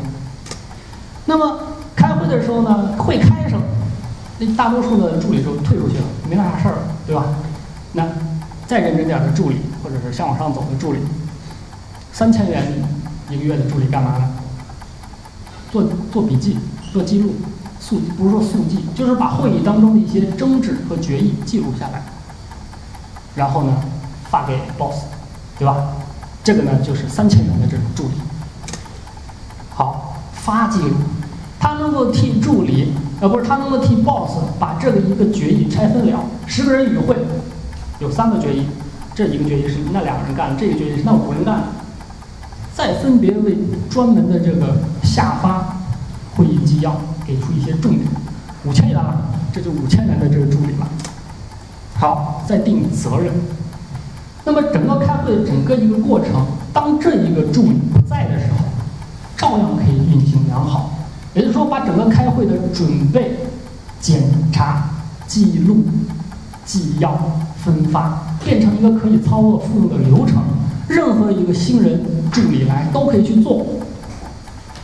[1.25, 1.59] 那么。
[1.95, 3.59] 开会的时候呢，会开上，
[4.37, 6.75] 那大多数的助理就退出去了，没那啥事儿，
[7.07, 7.23] 对吧？
[7.93, 8.05] 那
[8.67, 10.99] 再认真点的助理，或者是想往上走的助理，
[12.11, 12.65] 三千元
[13.29, 14.29] 一个月的助理干嘛呢？
[15.71, 16.59] 做做笔记，
[16.91, 17.33] 做记录，
[17.85, 22.01] 速不是说速记，就是把会议当中的一些争执和决议记录下来，
[23.35, 23.73] 然后呢
[24.27, 25.03] 发给 boss，
[25.59, 25.75] 对吧？
[26.43, 28.13] 这个呢就是三千元的这种助理。
[29.69, 30.95] 好，发记录。
[31.59, 36.19] 他能够替助理，呃，不是他能够替 boss 把这个一个决议拆分了。
[36.47, 37.15] 十个人与会，
[37.99, 38.65] 有三个决议，
[39.13, 41.67] 这一个决议是那两个人干，这个决议是那五个人干的。
[42.73, 43.57] 再分别为
[43.89, 45.77] 专门的这个下发
[46.35, 48.01] 会议纪要，给出一些重点。
[48.65, 49.21] 五千元了，
[49.53, 50.87] 这就五千元的这个助理了。
[51.95, 53.33] 好，再定责任。
[54.43, 58.65] 那么整个开会的整个一个过程，当这一个助理不在的时候，
[59.37, 60.91] 照样可以运行良好。
[61.33, 63.37] 也就是说，把整个开会的准备、
[63.99, 64.89] 检查、
[65.27, 65.83] 记录、
[66.65, 67.19] 纪要、
[67.57, 70.43] 分发变成一个可以操作复用的流程，
[70.87, 73.65] 任何一个新人助理来都可以去做，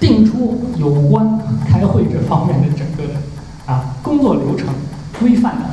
[0.01, 3.19] 定出有关开会这方面的整个的
[3.67, 4.67] 啊工作流程
[5.19, 5.65] 规范的，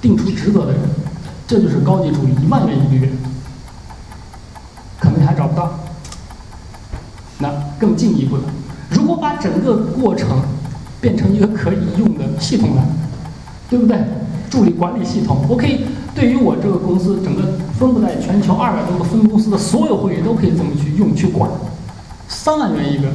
[0.00, 0.80] 定出职责的人，
[1.48, 3.10] 这就是高级助理，一万元一个月，
[5.00, 5.68] 可能你还找不到。
[7.38, 8.44] 那更进一步的。
[8.90, 10.40] 如果把整个过程
[11.00, 12.82] 变成一个可以用的系统呢，
[13.68, 13.98] 对不对？
[14.48, 17.42] 助理管理系统，我可以对于我这个公司整个
[17.78, 21.50] 分布在全球二百多个分公司的所有会员都可以这么去用去管，
[22.28, 23.08] 三万元一个，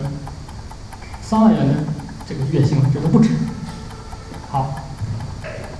[1.35, 1.73] 三万元的
[2.25, 3.31] 这个月薪这都不止。
[4.49, 4.73] 好，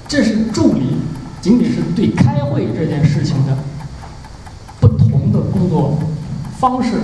[0.06, 0.98] 这是助理
[1.39, 3.58] 仅仅是对开会这件事情的
[4.82, 5.98] 不同的工作
[6.60, 7.00] 方式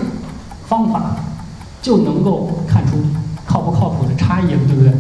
[0.68, 1.16] 方法。
[1.82, 2.98] 就能够看出
[3.44, 4.94] 靠不靠谱的差异了，对不对？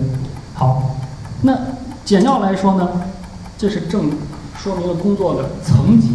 [0.55, 0.95] 好，
[1.43, 1.55] 那
[2.03, 2.89] 简要来说呢，
[3.55, 4.09] 这是正
[4.57, 6.09] 说明了工作的层级。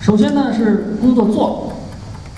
[0.00, 1.74] 首先呢是工作做，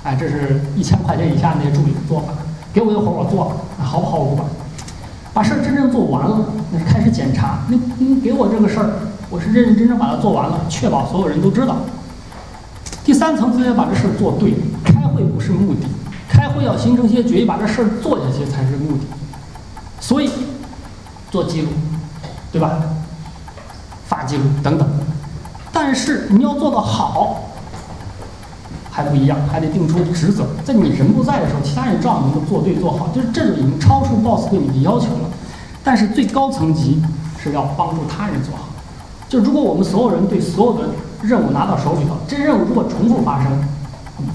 [0.02, 2.32] 哎，这是一千块钱以下那些助理的做法，
[2.78, 4.46] 给我一会儿我做，好不好我不管。
[5.34, 7.58] 把事儿真正做完了，那是开始检查。
[7.66, 8.90] 你你给我这个事儿，
[9.28, 11.78] 我是认认真真把它做完了，确保所有人都知道。
[13.04, 15.88] 第三层次要把这事儿做对，开会不是目的，
[16.28, 19.00] 开会要形成一些决议，把这事儿做下去才是目的。
[19.98, 20.30] 所以
[21.32, 21.68] 做记录，
[22.52, 22.78] 对吧？
[24.06, 24.88] 发记录等等。
[25.72, 27.42] 但是你要做得好。
[28.98, 30.44] 还不一样，还得定出职责。
[30.64, 35.30] 在你人不在的时候，其他人照样能够做对做好，就是这就已经超出 boss 对你的要求了。
[35.84, 37.00] 但是最高层级
[37.40, 38.64] 是要帮助他人做好。
[39.28, 40.88] 就如果我们所有人对所有的
[41.22, 43.52] 任务拿到手里头，这任务如果重复发生，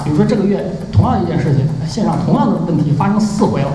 [0.06, 3.72] 比如说这个月同样一件事情，线上同样的问题发生四回了，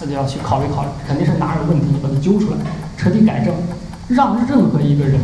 [0.00, 2.56] 那就要去考虑考虑，肯定是哪有问题，你把它揪出来，
[2.96, 3.54] 彻底改正，
[4.08, 5.20] 让任何一个人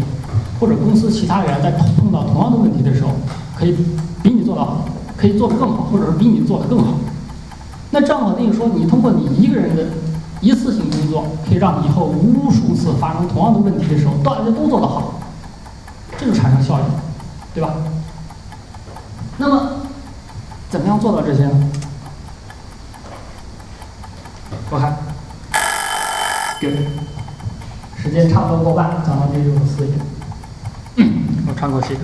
[0.60, 3.10] 或者公司其他人在碰到同样的问题的时候，
[3.58, 3.76] 可以。
[4.59, 4.85] 啊，
[5.16, 6.94] 可以做得更好，或者是比你做得更好。
[7.90, 9.85] 那这样的话，等于说你通过你一个人的
[10.40, 15.14] 一次性工作，可以让以后无数次发生同样的问题的时候，大家都做得好，
[16.18, 16.83] 这就产生效益，
[17.55, 17.75] 对吧？
[19.38, 19.71] 那么，
[20.68, 21.71] 怎么样做到这些呢？
[24.71, 24.97] 我看，
[26.61, 26.88] 给，
[27.97, 29.99] 时间差不多过半，讲到这就四点，
[31.47, 31.97] 我喘口气。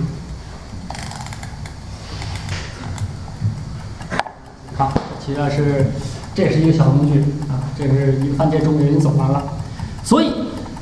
[5.25, 5.87] 其实是，
[6.35, 9.43] 这也是一个小工具啊，这是一个番茄钟已经走完了。
[10.03, 10.31] 所以，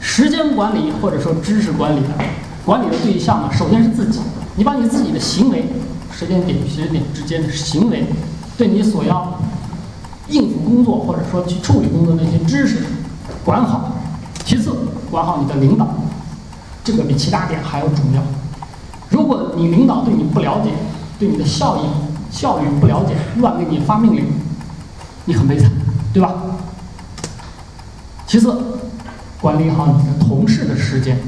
[0.01, 2.07] 时间管理或者说知识管理的
[2.65, 4.19] 管理的对象呢，首先是自己。
[4.57, 5.63] 你把你自己的行为，
[6.11, 8.05] 时间点与时间点之间的行为，
[8.57, 9.39] 对你所要
[10.27, 12.79] 应付工作或者说去处理工作那些知识
[13.45, 13.93] 管好。
[14.43, 14.75] 其次，
[15.09, 15.87] 管好你的领导，
[16.83, 18.21] 这个比其他点还要重要。
[19.09, 20.71] 如果你领导对你不了解，
[21.17, 21.87] 对你的效益。
[22.33, 24.25] 效率不了解，乱给你发命令，
[25.25, 25.71] 你很悲惨，
[26.11, 26.33] 对吧？
[28.25, 28.57] 其次，
[29.39, 31.19] 管理好你的同事的时间，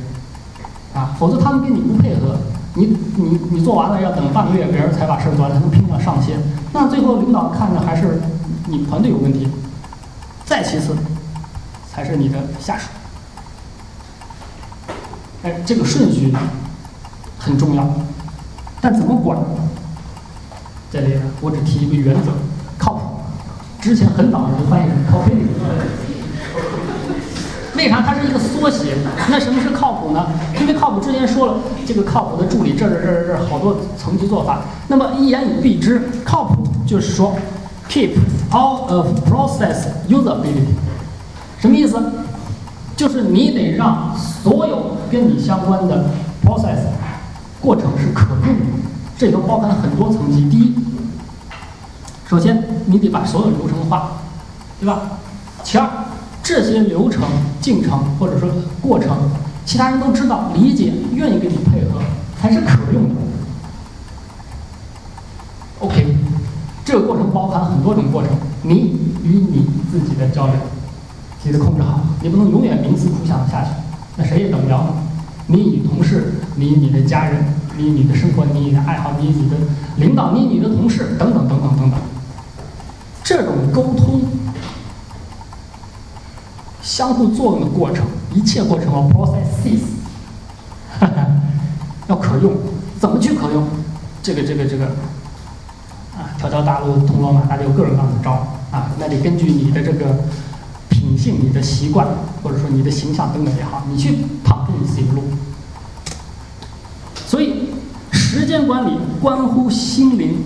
[0.96, 2.38] 啊，否则他们跟你不配合，
[2.74, 6.40] 你你你做完了要等半个月，别人才把事儿做完，才能拼命上线，
[6.74, 8.20] 那最后领导看着还是
[8.68, 9.48] 你团队有问题。
[10.44, 10.96] 再其次，
[11.92, 12.90] 才是你的下属，
[15.44, 16.34] 哎，这个顺序
[17.38, 17.88] 很重要，
[18.82, 19.38] 但怎么管？
[20.92, 22.32] 这里我只提一个原则，
[22.78, 23.02] 靠谱。
[23.82, 25.32] 之前很早就翻译成靠谱。
[27.76, 28.96] 为啥它是一个缩写？
[29.30, 30.28] 那什么是靠谱呢？
[30.62, 34.62] 因为靠谱之前说了，这个靠谱的助理这儿这儿这好多层级做法。
[34.88, 37.36] 那么一言以蔽之，靠谱就是说
[37.90, 38.12] ，keep
[38.52, 40.74] all of process usability。
[41.60, 42.02] 什么意思？
[42.96, 46.06] 就是你得让所有跟你相关的
[46.46, 46.78] process
[47.60, 48.95] 过程是可用的。
[49.18, 50.50] 这里头包含了很多层级。
[50.50, 50.76] 第一，
[52.28, 54.12] 首先你得把所有流程化，
[54.80, 55.20] 对吧？
[55.64, 55.90] 其二，
[56.44, 57.24] 这些流程
[57.62, 58.50] 进程或者说
[58.82, 59.18] 过程，
[59.66, 62.02] 其他人都知道、理解、愿意跟你配合，
[62.40, 63.16] 才是可用的。
[65.80, 66.18] OK，
[66.84, 68.32] 这个过程包含很多种过程，
[68.64, 70.56] 你与你自己的交流，
[71.44, 73.70] 你得控制好，你不能永远冥思苦想下去，
[74.18, 74.94] 那谁也等不了
[75.48, 75.58] 你。
[75.58, 77.46] 你与同事，你与你的家人。
[77.78, 79.56] 你你的生活，你你的爱好，你你的
[79.98, 82.00] 领导，你你的同事，等等等等等等，
[83.24, 84.22] 这种沟通、
[86.82, 89.82] 相互作用的过程，一切过程啊，processes，
[92.08, 92.54] 要可用，
[93.00, 93.68] 怎么去可用？
[94.24, 94.86] 这个这个这个，
[96.16, 98.32] 啊，条条大路通罗马，那就有各种各样的招
[98.72, 100.24] 啊，那得根据你的这个
[100.90, 102.08] 品性、你的习惯，
[102.42, 105.24] 或者说你的形象等等也好，你去跑出你自己的路。
[108.36, 110.44] 时间管理关乎心灵，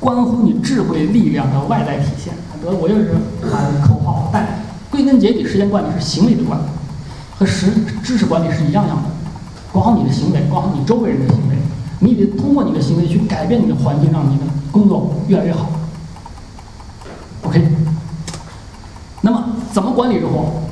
[0.00, 2.32] 关乎你智慧力量的外在体现。
[2.50, 4.46] 很多我就是喊口号，但
[4.90, 6.64] 归根结底，时间管理是行为的管理，
[7.38, 7.66] 和识
[8.02, 9.02] 知识管理是一样样的。
[9.70, 11.56] 管好你的行为，管好你周围人的行为，
[11.98, 15.68] 你得通过你的行为去改变你的环境，让你的工作越来越好。
[17.42, 17.68] OK，
[19.20, 20.62] 那么怎么管理生活？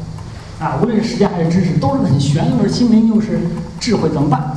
[0.65, 3.39] 啊，无论是时间还是知识，都是很玄，又是心灵又是
[3.79, 4.57] 智慧，怎么办？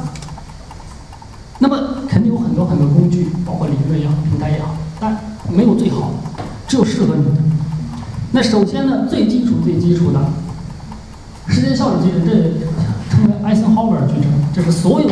[1.59, 5.17] 那么肯定有很多很多工具，包括理论也好，平台也好，但
[5.49, 6.11] 没有最好，
[6.67, 7.31] 只有适合你的。
[8.31, 10.19] 那首先呢，最基础最基础的
[11.47, 15.09] 时间效率矩阵，这称为艾森豪威尔矩阵，这是所有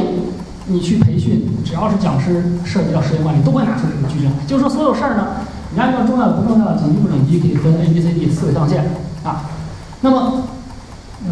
[0.67, 4.29] 你去培训，只要是讲师涉及到时间管理，都会拿出这个矩阵。
[4.45, 5.27] 就是说，所有事儿呢，
[5.73, 8.84] 你按照重要的不重要的、紧急不紧急，可以分 A、B、C、D 四个象限
[9.23, 9.49] 啊。
[10.01, 10.43] 那么，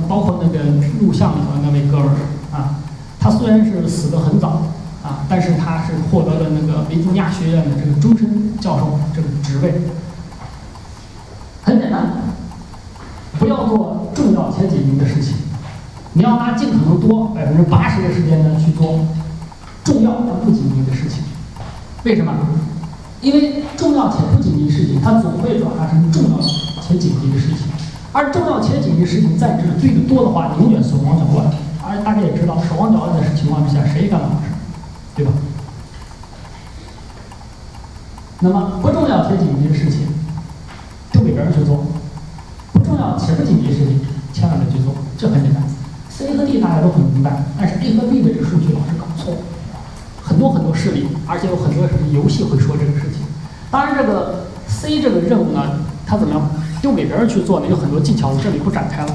[0.07, 0.63] 包括那个
[1.01, 2.15] 录像里头那位哥们儿
[2.55, 2.79] 啊，
[3.19, 4.61] 他虽然是死得很早。
[5.03, 9.81] 啊，但是他是获得了那个维吉尼亚学院的这个终身教授这个职位。
[11.63, 12.11] 很简单，
[13.39, 15.35] 不要做重要且紧急的事情。
[16.13, 18.99] 你要拿尽可能多百分之八十的时间呢去做
[19.83, 21.23] 重要而不紧急的事情。
[22.03, 22.33] 为什么？
[23.21, 26.39] 因为重要且不紧急的事情，它总会转化成重要
[26.81, 27.67] 且紧急的事情。
[28.11, 31.47] 而重要且紧急的事情在这堆的多的话，永远手忙脚乱。
[31.87, 34.41] 而大家也知道，手忙脚乱的情况之下，谁干不好，
[35.15, 35.31] 对吧？
[38.39, 40.07] 那么不重要且紧急的事情，
[41.11, 41.75] 丢给别人去做；
[42.73, 43.99] 不重要且不紧急的事情，
[44.33, 44.95] 千万别去做。
[45.17, 45.61] 这很简单
[46.09, 49.35] ，C 和 D 大家都很明白，但是 A 和 B 的这个顺序老是搞错。
[50.23, 53.21] 很多很多事例，而且有很多什么游戏会说这个事情。
[53.69, 55.61] 当然，这个 C 这个任务呢，
[56.07, 56.49] 它怎么样
[56.81, 57.67] 丢给别人去做呢？
[57.69, 59.13] 有很多技巧，我这里不展开了。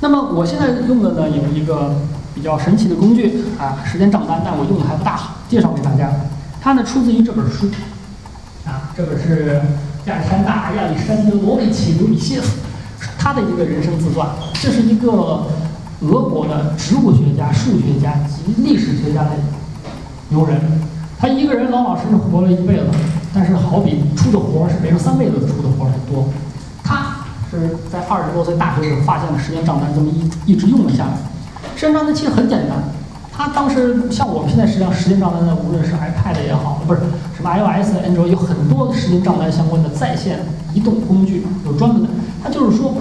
[0.00, 1.94] 那么我现在用的呢，有一个
[2.36, 6.12] 比较神奇的工具啊，时间账单，但我用的还不大好，介绍给大家。
[6.60, 7.66] 它呢出自于这本书。
[8.66, 9.62] 啊，这本是
[10.04, 12.58] 亚历山大·亚历山德罗维奇·刘比歇夫，
[13.18, 14.28] 他的一个人生自传。
[14.60, 15.46] 这是一个
[16.02, 19.30] 俄国的植物学家、数学家及历史学家的
[20.28, 20.60] 牛人。
[21.18, 22.84] 他一个人老老实实活了一辈子，
[23.32, 26.28] 但是好比出的活是别人三辈子出的活还多。
[26.84, 31.12] 他是在二十多岁大学时发现了时间账单，这么一一直用了下来。
[31.76, 32.82] 时间账单其实很简单。
[33.30, 37.00] 他当时像我们现在实际上时间账单的，无论是 iPad 也好，不是
[37.36, 40.40] 什么 iOS、Android，有很多时间账单相关的在线
[40.72, 42.08] 移动工具，有专门的。
[42.42, 42.94] 它就是说，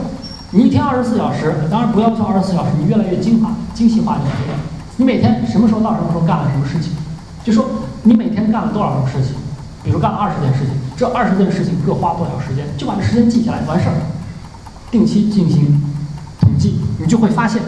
[0.51, 4.57] 你一天二十四小时，当然不要求二十四小时，你越来越精化、精细化就可以了。
[4.97, 6.91] 你每天什么时候到什么时候干了什么事情，
[7.45, 7.65] 就说
[8.03, 9.35] 你每天干了多少种事情，
[9.85, 13.95] 比如干了二十件事情，这二十件事情各花多少时间，就把这时间记下来，完事儿，
[14.91, 15.81] 定期进行
[16.41, 17.61] 统计，你就会发现，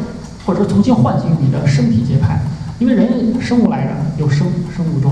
[0.47, 2.39] 或者说重新唤醒你的身体节拍。
[2.79, 5.11] 因为人生物来着，有生生物钟。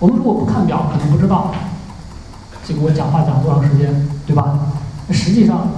[0.00, 1.52] 我们如果不看表，可能不知道
[2.64, 3.94] 这个我讲话讲多长时间，
[4.26, 4.58] 对吧？
[5.06, 5.68] 那实际上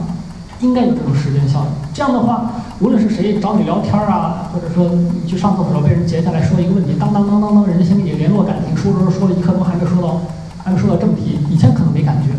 [0.60, 1.66] 应该有这种时间效应。
[1.92, 10.20] 这样的话，无论是谁找你聊天啊，或者说你去上厕所被人截下来说一个问题，当当当当当，人家先给你联络感情，说说说了一刻钟还没说到，
[10.64, 11.40] 还没说到正题。
[11.50, 12.30] 以前可能没感觉，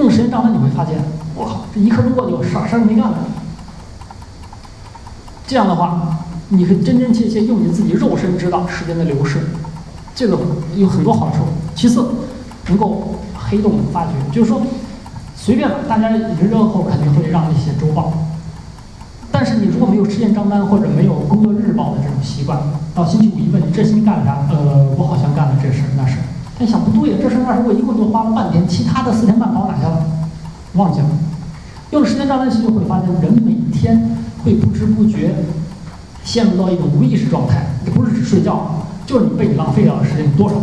[0.00, 0.94] 用时间账单你会发现，
[1.34, 3.18] 我靠，这一刻钟过去，我啥事儿没干呢。
[5.52, 6.18] 这样的话。
[6.54, 9.38] 你可以真真切切用你自己肉身知道时间的流逝，
[10.14, 10.38] 这个
[10.76, 11.44] 有很多好处。
[11.74, 12.04] 其次，
[12.68, 14.60] 能够黑洞发掘，就是说，
[15.34, 18.12] 随便吧，大家一热后肯定会让你写周报，
[19.30, 22.58] 但是你如果没有时间账单或者没有工作日报的这种习惯，
[22.94, 24.46] 到星期五一问你这星期干了啥？
[24.50, 26.18] 呃，我好像干了这事那事。
[26.58, 30.04] 他想不对呀，这事那事我一共就花了半天，其他的四天半跑哪去了？
[30.74, 31.06] 忘记了。
[31.92, 34.11] 用时间账单系统会发现，人每天
[34.44, 35.34] 会不知不觉。
[36.24, 40.54] 陷入到一种无意识状态，不是只睡觉，就是你被你浪费掉的时间有多少。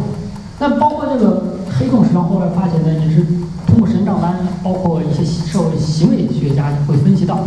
[0.58, 3.26] 那包括这个黑洞，实际上后来发现呢，也是
[3.68, 7.40] 通过神账单，包括一些社会行为学家会分析到，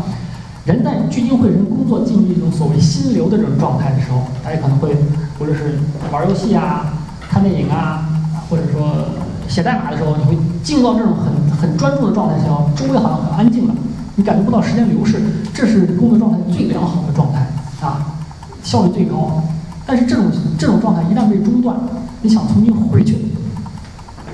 [0.66, 4.94] 人在聚精会神工作进入一种所谓心流的这种状态的时候，大家可能会
[5.40, 5.78] 无论是
[6.12, 6.92] 玩游戏啊、
[7.30, 8.04] 看电影啊，
[8.50, 9.06] 或者说
[9.48, 13.74] 写代码的时候，你会进入到这种很很专注的状态的时候，周围好像很安静了，
[14.16, 15.20] 你感觉不到时间流逝，
[15.54, 17.46] 这是工作状态最良好的状态。
[17.80, 18.14] 啊，
[18.62, 19.42] 效率最高，
[19.84, 21.76] 但是这种这种状态一旦被中断，
[22.20, 23.16] 你想重新回去，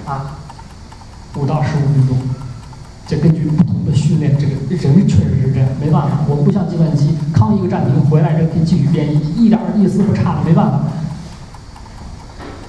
[0.05, 0.37] 啊，
[1.35, 2.19] 五到十五分钟，
[3.07, 4.53] 这根据不同的训练，这个
[4.95, 10.81] 人确实是这样，没办法，我们不像计算机，康一个暂停回来，这可以继续编译，一点意思不差的，没办法。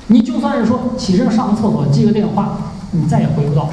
[0.08, 2.58] 你就算是说起身上个厕所，接个电话，
[2.92, 3.70] 你再也回不到，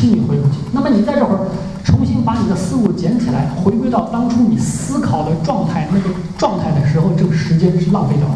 [0.00, 0.56] 轻易回不去。
[0.72, 1.40] 那么你在这会儿。
[1.82, 8.34] 重新把你的思路捡起来，回归到当初你思考的状态那个状态的时候，这个时间是浪费掉的，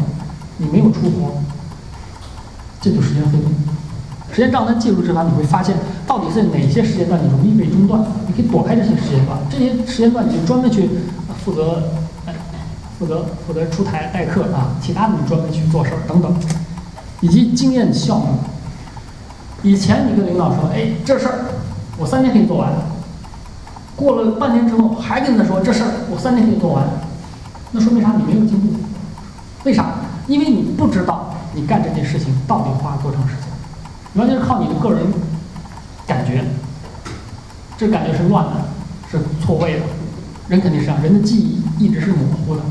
[0.57, 1.31] 你没有出活，
[2.81, 3.51] 这就时间黑洞。
[4.31, 9.37] 时间账单记录之后，你会发现到底是哪些时间段你容易被中断，你可以躲开这些时间段。
[9.47, 10.89] 这些时间段你就专门去
[11.45, 11.83] 负责，
[12.97, 16.35] 负责负责出台代课啊，其他的你专门去做事儿等等，
[17.21, 18.39] 以及经验项目。
[19.65, 21.33] 以前你跟领导说，哎，这事儿
[21.97, 22.71] 我三天可以做完。
[23.95, 26.85] 过了半年之后，还跟他说这事儿我三天可以做完，
[27.71, 28.13] 那说明啥？
[28.15, 28.75] 你没有进步。
[29.63, 29.95] 为啥？
[30.27, 33.45] 因为你不知道你干这件事情到底花了多长时间，
[34.13, 34.99] 完全是靠你的个人
[36.05, 36.43] 感觉，
[37.75, 38.51] 这感觉是乱的，
[39.09, 39.85] 是错位的。
[40.47, 42.61] 人肯定是这样，人的记忆一直是模糊的。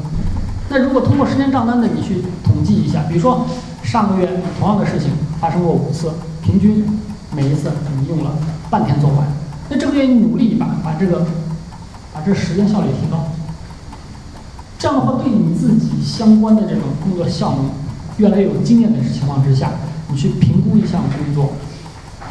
[0.69, 3.45] 那如果通过时间账单的你去统计一下，比如说
[3.83, 4.29] 上个月
[4.61, 6.13] 同样的事情发生过五次，
[6.45, 6.87] 平均
[7.35, 8.33] 每一次你用了
[8.69, 9.27] 半天做完。
[9.71, 11.27] 那这个月你努力一把，把这个，
[12.13, 13.29] 把这时间效率提高。
[14.79, 17.71] 这样的话，对你自己相关的这种工作项目
[18.19, 19.71] 越来越有经验的情况之下，
[20.09, 21.55] 你去评估一项工作，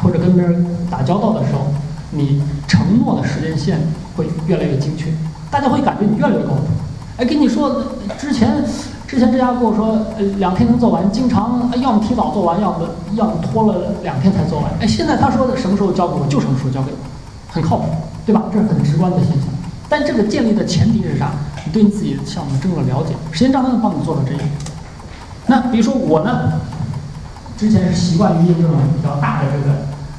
[0.04, 1.74] 或者跟别人打交道的时候，
[2.12, 3.80] 你承诺的时间线
[4.16, 5.12] 会越来越精确，
[5.50, 6.62] 大家会感觉你越来越靠谱。
[7.18, 7.84] 哎，跟你说
[8.20, 8.64] 之前。
[9.14, 14.72] 之前这家跟我说，呃，两天能做完，经常要么提早做完，要么要么拖了两天才做完。
[14.80, 16.98] 哎，现在他说的什么时候交给我就什么时候交给我，
[17.48, 17.86] 很靠谱，
[18.26, 18.42] 对吧？
[18.52, 19.46] 这是很直观的现象。
[19.88, 21.30] 但这个建立的前提是啥？
[21.64, 24.50] 你对你自己的项目真正的了解，时间账单帮你做到这一点。
[25.46, 26.54] 那比如说我呢，
[27.56, 29.78] 之前是习惯于用这种比较大的这个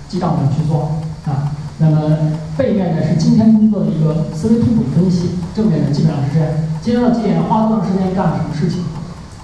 [0.08, 0.92] 记账本去做
[1.26, 1.50] 啊。
[1.84, 2.16] 那么
[2.56, 6.48] 背面呢是今天工作的一个思维图谱分析，正面呢基本上是这样。
[6.80, 8.82] 今天到几点花多长时间干了什么事情？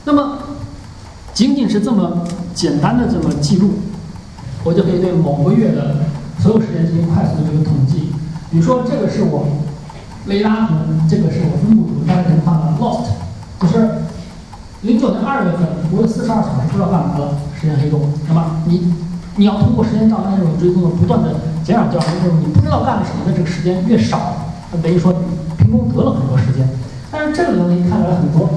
[0.05, 0.39] 那么，
[1.35, 3.73] 仅仅是这么简单的这么记录，
[4.65, 5.97] 我就可以对某个月的
[6.39, 8.11] 所有时间进行快速的这个统计。
[8.51, 9.47] 比如说，这个是我
[10.27, 10.75] 雷达图，
[11.09, 13.11] 这个是我分布图，大家可以看到 lost，
[13.61, 13.89] 就是
[14.83, 18.01] 零九年二月份，我有四十二小时不知道干嘛了，时间黑洞。
[18.29, 18.93] 那么你
[19.37, 21.35] 你要通过时间账单这种追踪的不断的
[21.71, 24.51] 减少掉，就是你不知道干了什么的这个时间越少，
[24.83, 25.15] 等于说
[25.57, 26.69] 凭空得了很多时间。
[27.13, 28.51] 但是这个东西看出来很多。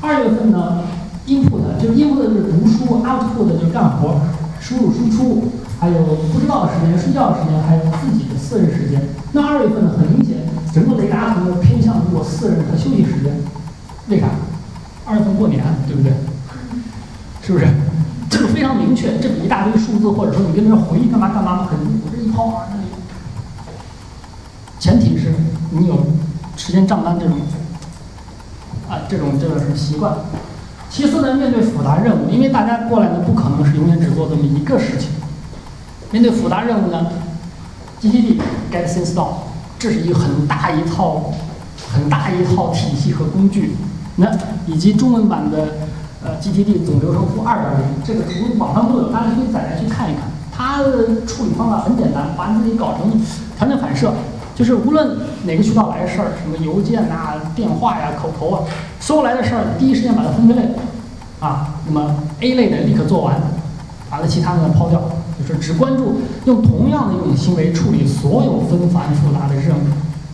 [0.00, 0.84] 二月份呢
[1.26, 4.20] ，input 就是 input 就是读书，output 就是干活，
[4.60, 5.48] 输入输出，
[5.80, 5.98] 还有
[6.32, 9.02] 不知道的时间、睡觉的时间，还有自己的私人时间。
[9.32, 10.36] 那二月份呢，很明显，
[10.72, 13.34] 整个雷达图偏向于我私人和休息时间。
[14.06, 14.28] 为啥？
[15.04, 16.12] 二月份过年，对不对？
[17.42, 17.66] 是不是？
[18.40, 22.84] 这个非常明确，这一大堆数字，或者说你跟这回忆干嘛干嘛，肯定我这一抛，那里。
[24.78, 25.34] 前提是
[25.72, 26.06] 你有
[26.56, 27.36] 时间账单这种。
[28.88, 30.16] 啊，这种这个习惯。
[30.88, 35.10] 其次呢，面对复杂任务，因为大家过来呢，不可能是永远只做这么一个事情。
[36.10, 37.08] 面对复杂任务呢
[38.00, 38.40] ，GTD
[38.72, 39.34] get things done，
[39.78, 41.30] 这是一个很大一套、
[41.92, 43.76] 很大一套体系和工具。
[44.16, 44.34] 那
[44.66, 45.89] 以及中文版的
[46.22, 50.24] 呃 GTD 总流程图二点零，这个图网上都有，大家可以载来去看一看。
[50.52, 53.10] 它的处理方法很简单，把你自己搞成
[53.56, 54.12] 条件反射。
[54.54, 58.64] 就是无论哪个渠道来的事儿，什么邮件呐、电话呀、口头啊，
[59.00, 60.62] 所有来的事儿，第一时间把它分分类，
[61.40, 63.40] 啊，那么 A 类的立刻做完，
[64.10, 65.00] 把它其他的抛掉，
[65.38, 69.80] 就是只关注用同样的一种行为处理所有纷繁复杂的任务，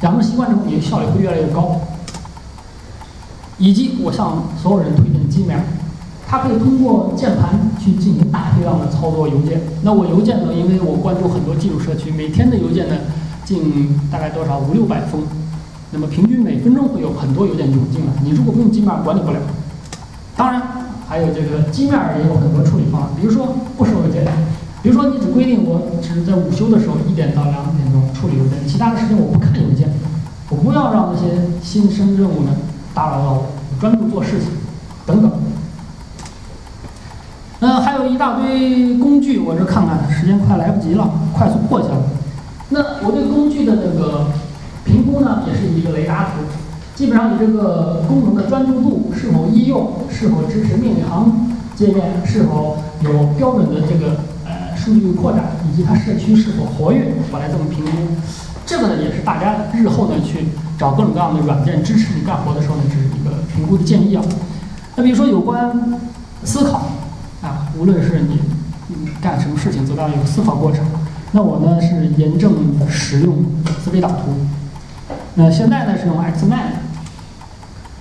[0.00, 1.80] 养成习惯之后，你的效率会越来越高。
[3.58, 5.60] 以及我向所有人推荐 Gmail，
[6.26, 9.60] 它可以通过键盘去进行大批量的操作邮件。
[9.82, 12.96] 那我邮件呢，因为我关注很多技术社区，每天的邮件呢。
[13.46, 15.22] 进大概多少五六百封，
[15.92, 18.12] 那么平均每分钟会有很多邮件涌进来。
[18.24, 19.38] 你如果不用机面管理不了。
[20.36, 20.60] 当然，
[21.06, 24.26] 还有这个机面也有很多处理方法，比如说不收邮件，
[24.82, 29.88] 比如说你只规定我只是在午休的时候一点到两点钟处理邮件，其他的时间我不看邮件，
[30.50, 32.50] 我不要让那些新生任务呢
[32.96, 33.46] 打扰到我，
[33.78, 34.48] 专注做事情
[35.04, 35.30] 等等。
[37.60, 41.96] 那，还有一大堆工具，我这看看，时间快来不及了，快速过去了。
[42.70, 44.28] 那我对工具的那个
[44.86, 46.30] 评估呢，也是一个雷达图，
[46.94, 54.16] 基本上你这个功能的专注度是否易用，是否支持命令行界面，是否有标准的这个
[54.86, 57.90] 数据扩展，以及它社区是否活跃，我来这么评估。
[58.64, 60.46] 这个呢，也是大家日后呢去
[60.78, 64.22] 找各种各样的软件支持你干活的时候呢，这是一个评估的建议啊。
[64.94, 65.98] 那比如说有关
[66.44, 66.86] 思考
[67.42, 68.38] 啊，无论是你
[69.20, 70.86] 干什么事情，都要有思考过程。
[71.32, 72.54] 那我呢是严正
[72.88, 73.44] 使用
[73.82, 74.36] 思维导图，
[75.34, 76.78] 那现在呢是用 Xmind，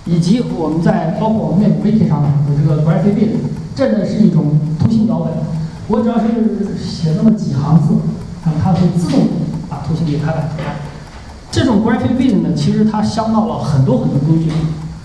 [0.06, 3.30] 以及我们在包括我们内部 Wiki 上有这个 GraphyB，
[3.76, 5.55] 这呢是一种图形脚本。
[5.88, 6.26] 我只要是
[6.78, 7.94] 写那么几行字，
[8.44, 9.28] 啊，它会自动
[9.70, 10.76] 把图形给排版出来。
[11.52, 14.52] 这种 graphic vision 呢，其实它相到了很多很多工具。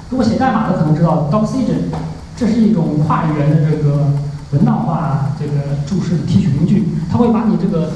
[0.08, 1.92] 如果写代码的可能知道 Docgen，
[2.36, 4.12] 这是一种跨语言的这个
[4.52, 7.90] 文档化这个注释的提取工具，它会把你这个。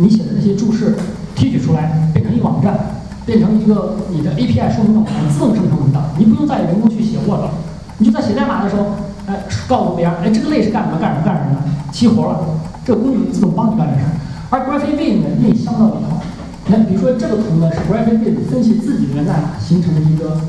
[0.00, 0.94] 你写的这些注释
[1.34, 2.78] 提取出来，变成一个网站，
[3.26, 7.50] 变成一个你的 API 说明的网站，自动生成文档，你不用再人工去写 Word，了
[7.98, 8.94] 你就在写代码的时候，
[9.28, 11.62] 哎，告诉别人，哎，这个类是干什么干什么干什么的，
[11.92, 12.40] 齐活了，
[12.84, 14.10] 这个工具自动帮你干这事儿。
[14.50, 16.20] 而 GraphicBeat 呢，也相当里头，
[16.68, 20.40] 那比如说这个图呢，是 GraphicBeat 分析自己的源代码形成的一个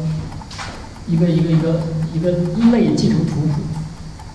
[1.08, 1.80] 一个一个一个
[2.14, 3.60] 一个一类继承图谱，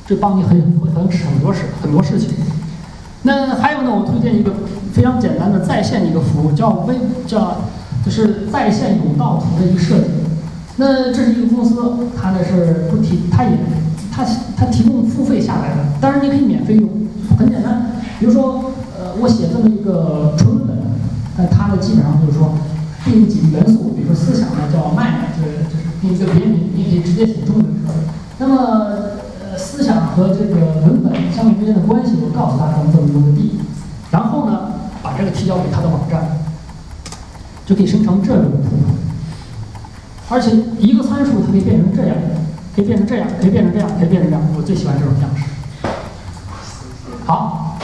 [0.07, 2.31] 这帮你很很省很多事很多事情。
[3.23, 4.53] 那还有呢，我推荐一个。
[4.95, 6.95] 非常简单的在线一个服务，叫微
[7.27, 7.63] 叫
[8.05, 10.05] 就是在线甬道图的一个设计。
[10.77, 11.75] 那这是一个公司，
[12.17, 13.51] 它呢是不提，它也
[14.15, 14.25] 它
[14.57, 16.89] 它提供付费下来的，当然你可以免费用，
[17.37, 17.91] 很简单。
[18.21, 20.79] 比如说，呃，我写这么一个纯文本，
[21.37, 22.55] 那它呢基本上就是说
[23.05, 27.67] 定几个元素，比如说思想呢叫 man，就是就是定一个别名，你可以直接写中文。
[28.39, 28.55] 那么
[29.43, 33.59] 呃思想和这个文本相互之间的关系，我告诉他这么这么多个地，
[34.11, 34.71] 然后呢。
[35.05, 36.19] 把这个提交给他的网站，
[37.67, 38.71] 就可以生成这种图，
[40.31, 42.17] 而且一个参数它可以变成这样，
[42.75, 44.45] 可以变成这样，可以变成这样，可以变成这样。
[44.57, 45.45] 我最喜欢这种样式。
[47.25, 47.79] 好，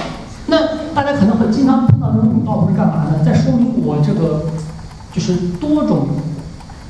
[0.47, 3.25] 那大家可能会经常碰到这种甬道图是干嘛呢？
[3.25, 4.47] 在说明我这个
[5.13, 6.09] 就是多种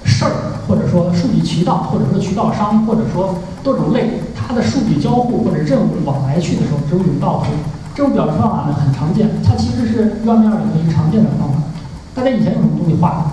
[0.05, 0.33] 事儿，
[0.67, 7.53] 或者说数据渠道，或者说渠道商，或者说多种类，它的数据交互或者任务往来去的时候，这种甬道图。
[7.95, 11.57] 这种表示方法呢很常见，它其实是 UML 里面一个常见的方法。
[12.15, 13.31] 大家以前用什么东西画？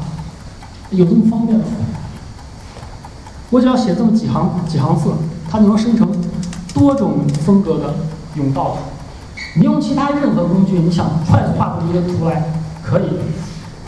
[0.91, 1.65] 有这么方便吗？
[3.50, 5.12] 我只要写这么几行几行字，
[5.50, 6.10] 它就能生成
[6.74, 7.95] 多种风格的
[8.36, 8.78] 甬道图。
[9.56, 12.43] 你用其他任何工具，你想快速画出一个图来
[12.84, 13.10] 可以，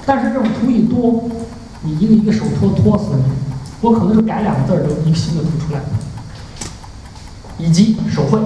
[0.05, 1.29] 但是这种图一多，
[1.81, 3.23] 你一个一个手拖拖死你。
[3.81, 5.79] 我可能就改两个字儿，就一个新的图出来。
[7.57, 8.39] 以及手绘。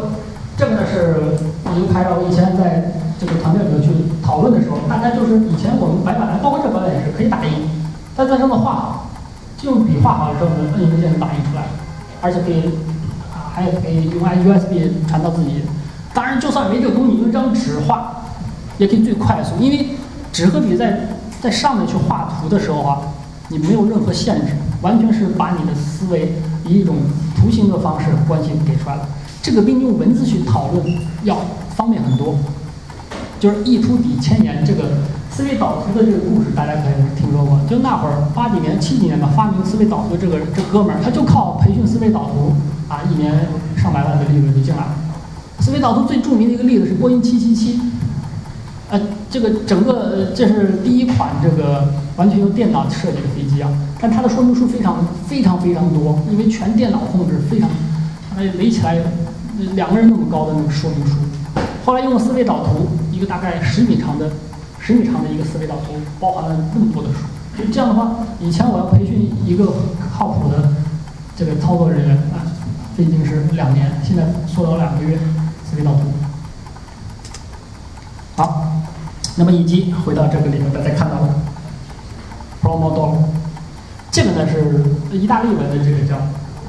[0.57, 1.15] 这个呢是
[1.63, 3.89] 我就拍照，我以前在这个团队里面去
[4.23, 7.69] 讨论的时候，大家就是以前我们白板，包括这白板也是可以打印，
[8.15, 9.02] 但在上面画，
[9.63, 11.63] 用笔画好了之后呢，摁一个键就打印出来，
[12.21, 12.65] 而且可以
[13.33, 15.61] 啊，还可以用 USB 传到自己。
[16.13, 18.23] 当然，就算没这个东西，用一张纸画
[18.77, 19.89] 也可以最快速，因为
[20.31, 21.07] 纸和笔在
[21.41, 23.01] 在上面去画图的时候啊，
[23.49, 26.33] 你没有任何限制，完全是把你的思维
[26.65, 26.95] 以一种
[27.35, 29.07] 图形的方式关系给出来了。
[29.41, 30.85] 这个比你用文字去讨论
[31.23, 31.37] 要
[31.75, 32.35] 方便很多，
[33.39, 34.63] 就是一出抵千言。
[34.65, 34.83] 这个
[35.35, 37.59] 思维导图的这个故事，大家可能听说过。
[37.67, 42.53] 就那会儿八几年、七几年吧，发明思维导图这个这哥们儿，他就靠培训思维导图
[42.87, 44.93] 啊，一年上百万的利润就进来了。
[45.59, 47.79] 思维导图最著名的一个例子是波音七七七，
[48.89, 53.69] 呃，这个整个这是第一款这个完全由电脑设计的飞机啊，
[53.99, 57.67] 但它的说明书非常非常非常多，因为全电脑控制，非常
[58.37, 58.97] 哎垒起来。
[59.75, 61.13] 两个人那么高的那个说明书，
[61.85, 64.27] 后来用了思维导图，一个大概十米长的、
[64.85, 67.19] 十米长的一个思维导图，包含了那么多的书。
[67.57, 69.71] 就这样的话，以前我要培训一个
[70.13, 70.73] 靠谱的
[71.37, 72.43] 这个操作人员啊，
[72.97, 75.17] 这已经是两年，现在缩到两个月。
[75.65, 76.01] 思维导图。
[78.35, 78.67] 好，
[79.37, 81.33] 那么以及回到这个里面，大家看到了
[82.61, 83.23] p r o m o d o
[84.11, 86.17] 这个呢是意大利文的这个叫。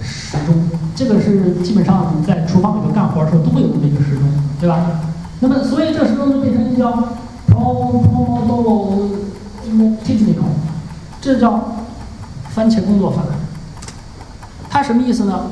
[0.02, 0.54] 时钟，
[0.94, 4.22] 这个是基本上你在厨房里头干活的时候都会有这么一个时钟，
[4.60, 5.00] 对吧？
[5.40, 7.08] 那么，所以这时钟就变成叫
[7.54, 9.08] Pomodoro
[10.04, 10.44] Technical，
[11.20, 11.60] 这叫
[12.50, 13.22] 番茄工作法。
[14.68, 15.50] 它什么意思呢？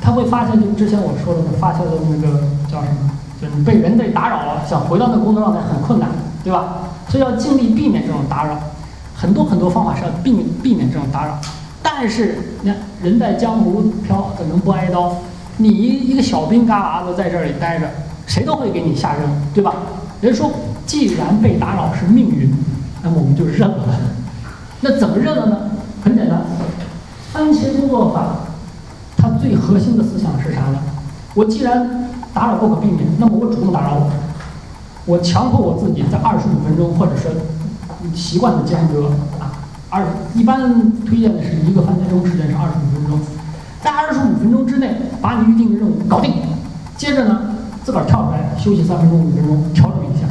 [0.00, 2.40] 它会发现就之前我说的发现的那个
[2.70, 3.10] 叫什么？
[3.40, 6.08] 就是被人类打扰了，想回到那工作状态很困难，
[6.42, 6.88] 对吧？
[7.08, 8.58] 所以要尽力避免这种打扰。
[9.14, 11.38] 很多很多方法是要避免避免这种打扰。
[11.82, 15.14] 但是，你看，人在江湖飘，怎能不挨刀？
[15.58, 17.86] 你一个小兵嘎子在这里待着，
[18.26, 19.74] 谁都会给你下任务，对吧？
[20.20, 20.50] 人说，
[20.86, 22.52] 既然被打扰是命运，
[23.02, 23.84] 那么我们就认了。
[24.80, 25.56] 那怎么认了呢？
[26.02, 26.42] 很简单，
[27.32, 28.36] 番茄工作法，
[29.16, 30.78] 它最核心的思想是啥呢？
[31.34, 34.10] 我既然打扰不可避免，那么我主动打扰我，
[35.06, 37.28] 我强迫我自己在二十五分钟，或者是
[38.14, 39.08] 习惯的间隔
[39.38, 39.52] 啊。
[39.88, 40.04] 二
[40.34, 43.20] 一般推荐的是一个番茄钟时间是二十五分钟，
[43.82, 46.32] 在二十五分钟之内把你预定的任务搞定，
[46.96, 47.54] 接着呢
[47.84, 50.26] 自个儿跳出来休息三分钟五分钟调整一下，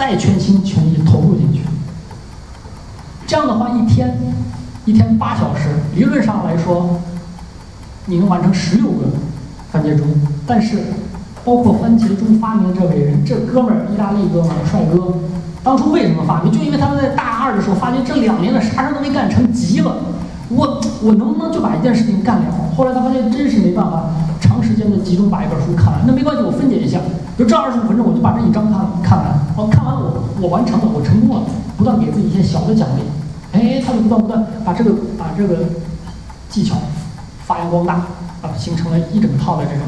[0.00, 1.60] 再全心全意投入进去。
[3.26, 4.18] 这样的话一天
[4.86, 6.98] 一天八小时，理论上来说
[8.06, 9.08] 你能完成十六个
[9.70, 10.06] 番茄钟，
[10.46, 10.78] 但是
[11.44, 15.18] 包括番茄钟发明的这位人，这哥们儿意大利哥们儿帅哥。
[15.62, 16.50] 当初为什么发明？
[16.50, 19.96] 就因为他们在大二的时候发觉这两年的啥事都没干成，急了。
[20.50, 22.54] 我我能不能就把一件事情干了？
[22.76, 24.04] 后来他发现真是没办法，
[24.40, 26.02] 长时间的集中把一本书看完。
[26.06, 26.98] 那没关系，我分解一下，
[27.36, 29.26] 比如这二十五分钟，我就把这一章看看完。
[29.56, 31.42] 哦，看完我我完成了，我成功了，
[31.76, 33.02] 不断给自己一些小的奖励。
[33.52, 35.58] 哎，他就不断不断把这个把这个
[36.48, 36.76] 技巧
[37.46, 37.94] 发扬光大，
[38.42, 39.82] 啊，形成了一整套的这种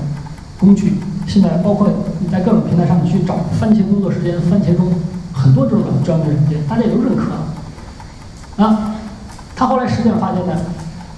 [0.61, 0.95] 工具。
[1.27, 1.89] 现在包括
[2.21, 4.87] 你在各种平台上你去找番茄工作时间、番茄钟。
[5.35, 8.92] 很多这种专门软件，大家也都认可啊。
[9.63, 10.53] 他后来实践发现呢，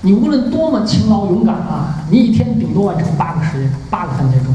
[0.03, 4.55] 你无论多么勤劳勇敢啊，你一天顶多完成八个时间，八个番茄钟，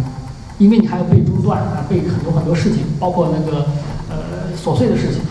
[0.60, 3.66] 因为你还要背中断啊，背很多很多事情，包括那个
[4.08, 5.22] 呃琐碎的事情。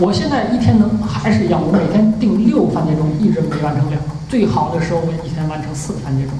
[0.00, 3.96] 我现在一天能还是一样，我每天定六番茄钟，一直没完成了。
[4.28, 6.30] 最好的时候，我一天完成四个番茄钟。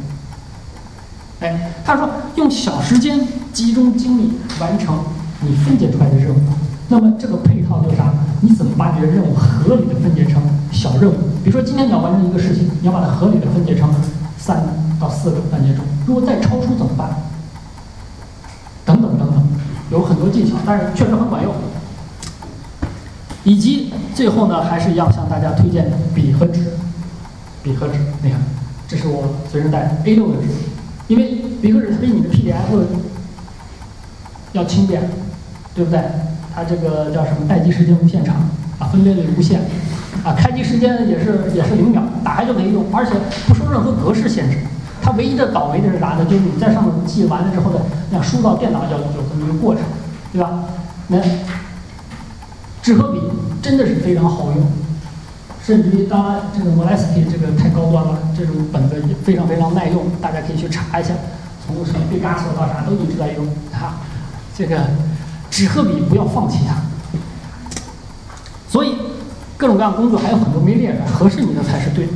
[1.42, 4.98] 哎，他说用小时间集中精力完成
[5.42, 6.40] 你分解出来的任务。
[6.88, 8.12] 那么这个配套就是啥？
[8.40, 10.42] 你怎么把你的任务合理的分解成
[10.84, 11.14] 小任务？
[11.42, 13.88] 比如说今天你要完成一个事情，你要把它合理的分解成
[14.36, 14.62] 三
[15.00, 15.82] 到四个番茄钟。
[16.06, 17.08] 如果再超出怎么办？
[18.84, 19.42] 等等等等，
[19.90, 21.54] 有很多技巧，但是确实很管用。
[23.44, 26.60] 以及最后呢，还是一样向大家推荐笔和纸。
[27.62, 28.38] 笔和纸，你看，
[28.86, 30.48] 这是我随身带的 A6 的纸，
[31.08, 32.84] 因为笔和纸它比你的 PDF
[34.52, 35.08] 要轻便，
[35.74, 35.98] 对不对？
[36.54, 37.48] 它这个叫什么？
[37.48, 38.36] 待机时间无限长
[38.78, 39.62] 啊，分辨率无限
[40.22, 43.12] 啊，开机时间也是也是零秒，打开就可以用，而且
[43.48, 44.58] 不受任何格式限制。
[45.02, 46.24] 它唯一的倒霉的是啥呢？
[46.24, 49.82] 就是你在上面记完了之后呢，要输到电脑要有这么一个过程，
[50.32, 50.64] 对吧？
[51.08, 51.18] 那
[52.80, 53.20] 纸和笔
[53.60, 54.66] 真的是非常好用，
[55.62, 61.12] 甚至于当然这个 Moleskine 这个太高端了，这种本子也非常非常耐用，大家可以去查一下，
[61.66, 64.00] 从什么毕加索到啥都一直在用啊。
[64.56, 64.78] 这个
[65.50, 66.76] 纸和笔不要放弃它。
[68.68, 68.96] 所以
[69.56, 72.08] 各种各样工作还有很多没列出来，合适你的才是对。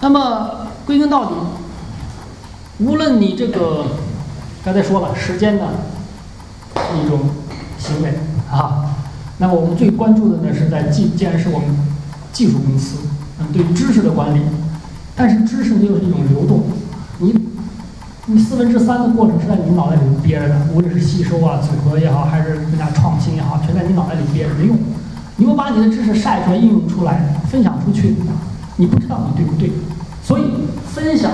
[0.00, 1.34] 那么归根到底。
[2.80, 3.86] 无论你这个
[4.64, 5.64] 刚才说了时间的
[6.94, 7.18] 一种
[7.76, 8.14] 行为
[8.48, 8.94] 啊，
[9.38, 11.68] 那么我们最关注的呢是在技，既然是我们
[12.32, 12.98] 技术公司，
[13.40, 14.42] 嗯，对知识的管理，
[15.16, 16.62] 但是知识呢又是一种流动，
[17.18, 17.34] 你
[18.26, 24.78] 你四分之三的过程是在你脑袋里憋着的，无论是吸收啊、组合也好，还是更加创新也好，全在你脑袋里憋着没用。
[25.40, 28.16] 你不把你的知识晒出来、应用出来、分享出去，
[28.76, 29.70] 你不知道你对不对？
[30.22, 30.42] 所以
[30.84, 31.30] 分享。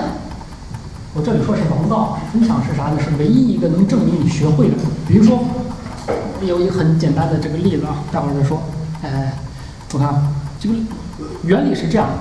[1.15, 2.99] 我这里说是王道，分享是啥呢？
[2.99, 4.75] 是唯一一个能证明你学会的。
[5.07, 5.43] 比如说，
[6.45, 8.61] 有一个很简单的这个例子啊，待会儿再说。
[9.01, 9.33] 哎，
[9.93, 10.13] 我看
[10.59, 10.75] 这个
[11.43, 12.13] 原理是这样的。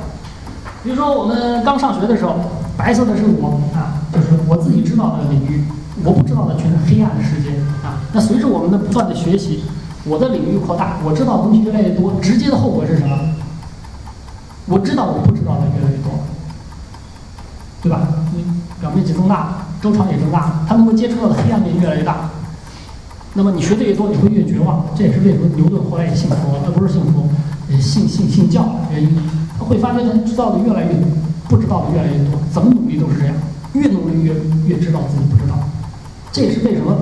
[0.83, 2.37] 比如说我们刚上学的时候，
[2.79, 5.65] 白色的是我啊，就是我自己知道的领域，
[6.03, 7.51] 我不知道的全是黑暗的世界
[7.83, 8.01] 啊。
[8.13, 9.65] 那随着我们的不断的学习，
[10.07, 13.19] 我的领域扩大，我知道的东西越来越多，直接的后果是什么？
[14.67, 16.13] 我知道我不知道的越来越多，
[17.83, 18.09] 对吧？
[18.35, 18.45] 你。
[18.81, 22.29] 表面积增大，周长也增大，它能够接触到的黑暗面越来越大。
[23.33, 24.85] 那么你学的越多，你会越绝望。
[24.95, 27.27] 这也是为什么牛顿后来也信佛，他不是信佛，
[27.81, 29.17] 信信信教原因。
[29.59, 31.09] 他会发现他知道的越来越多，
[31.49, 32.39] 不知道的越来越多。
[32.53, 33.35] 怎么努力都是这样，
[33.73, 34.35] 越努力越
[34.67, 35.57] 越知道自己不知道。
[36.31, 36.95] 这也是为什么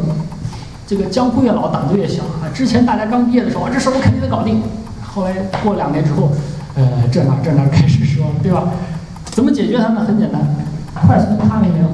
[0.93, 2.45] 这个江湖越老胆子越小啊！
[2.53, 4.61] 之前大家刚毕业的时候，这事我肯定得搞定。
[5.03, 5.33] 后来
[5.65, 6.31] 过两年之后，
[6.75, 8.65] 呃，这哪这哪开始说，对吧？
[9.25, 10.05] 怎么解决它呢？
[10.07, 10.39] 很简单。
[11.07, 11.93] 快速他人联合。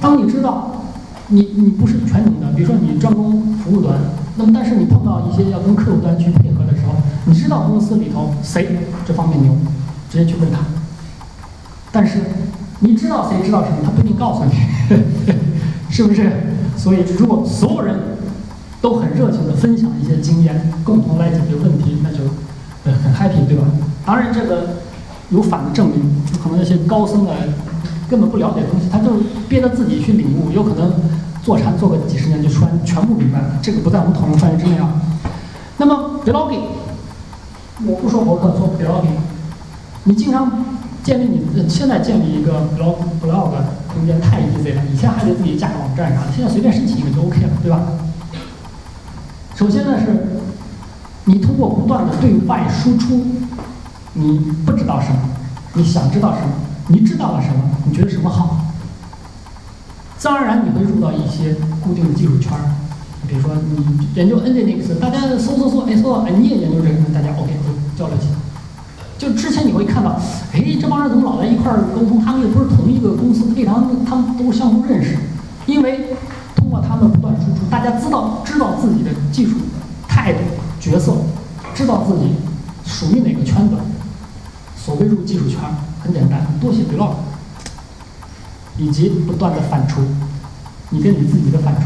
[0.00, 0.84] 当你知道
[1.26, 3.98] 你你不是全能的，比如说你专攻服务端，
[4.36, 6.94] 那么但是你碰到一些要跟客户端去配合的时候，
[7.24, 8.68] 你知道公司里头谁
[9.04, 9.52] 这方面牛，
[10.08, 10.58] 直接去问他。
[11.90, 12.20] 但是
[12.78, 14.52] 你知道谁知道什么，他不一定告诉你，
[15.90, 16.30] 是不是？
[16.84, 17.98] 所以如果所有人
[18.82, 22.18] 都很热情的分享一些经验，共同来解决问题，那就
[22.84, 23.64] 呃很 happy，对吧？
[24.04, 24.68] 当然这个。
[25.30, 25.98] 有反的证明，
[26.42, 27.32] 可能那些高僧啊
[28.10, 29.10] 根本不了解东西，他就
[29.48, 30.92] 憋着自己去领悟，有可能
[31.42, 33.58] 坐禅坐个几十年就全全部明白了。
[33.62, 35.00] 这个不在我们讨论范围之内啊。
[35.78, 36.60] 那么 blogging，
[37.86, 39.16] 我不说博客，做 blogging，
[40.04, 40.52] 你经常
[41.02, 43.50] 建立你现在建立一个 blog blog
[43.94, 47.80] 空间太 easy 了，以前还得自己架个网站啥的，现在随便申请一个就 OK 了，对吧？
[49.54, 50.40] 首先呢是，
[51.24, 53.24] 你通过不断的对外输出。
[54.16, 55.18] 你不知道什么，
[55.72, 56.52] 你想知道什么，
[56.86, 58.64] 你知道了什么，你觉得什么好？
[60.16, 62.62] 自然而然你会入到一些固定的技术圈儿，
[63.26, 68.36] 比如说你研究 Nginx，大家搜搜搜，哎搜，哎你也研究这个，大家 OK 会交流起来。
[69.16, 70.20] 就之前你会看到，
[70.52, 72.22] 哎这帮人怎么老在一块儿沟通？
[72.24, 73.74] 他们又不是同一个公司，为啥
[74.06, 75.16] 他们都相互认识？
[75.66, 76.16] 因为
[76.54, 79.56] 通过他们不断输出，大家知道知道自己的技术
[80.06, 80.40] 态度、
[80.80, 81.16] 角色，
[81.74, 82.34] 知道自己
[82.84, 83.76] 属于哪个圈子。
[84.76, 85.58] 所谓入技术圈
[86.02, 87.14] 很简单，多写 blog，
[88.76, 90.00] 以及不断的反刍，
[90.90, 91.78] 你跟你自己的反刍。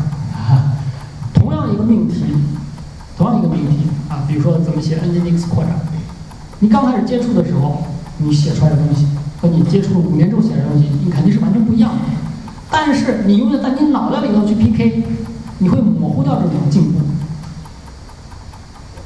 [1.35, 2.24] 同样一个命题，
[3.16, 5.72] 同样一个命题啊，比如说怎么写 Nginx 扩展，
[6.61, 7.84] 你刚开始接触的时候，
[8.18, 9.06] 你写出来的东西
[9.40, 11.98] 和你接触了五年之后写的东西，你肯定是完全不一样的。
[12.70, 15.04] 但是你永远在你脑袋里头去 PK，
[15.59, 16.98] 你会模糊掉这种进步。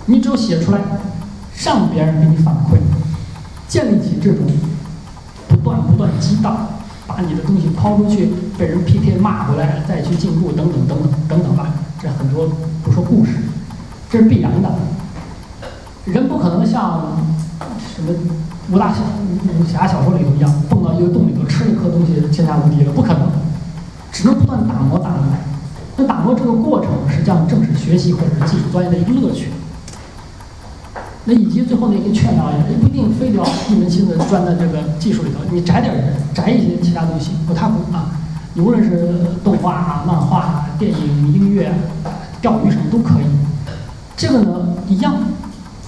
[0.06, 0.80] 你只有写出来，
[1.64, 2.78] 让别人给你反馈。
[3.68, 4.44] 建立起这种
[5.48, 6.68] 不断不断激荡，
[7.06, 11.72] 把你的东西抛出去，被人 PK 骂回来，再去进步，等等等等等等吧。
[12.00, 12.48] 这很多
[12.82, 13.32] 不说故事，
[14.10, 14.70] 这是必然的。
[16.04, 17.16] 人不可能像
[17.94, 18.12] 什么
[18.70, 23.30] 武大武侠小说里头一样，蹦到一个洞里头吃一颗东西天下无敌了，不可能。
[24.12, 25.24] 只能不断打磨打磨。
[25.96, 29.48] 那打磨这个过程，实际上正是学习或者是技术专业的一个乐趣。
[31.24, 38.10] 那以及最后的一个劝导也不一定非得要一门心思钻在这个技术里头，你摘点儿摘一些其他东西，不太苦啊。
[38.54, 41.72] 你无论是动画啊、漫画啊、电影、音乐、
[42.42, 43.24] 钓鱼什么都可以。
[44.16, 45.14] 这个呢一样，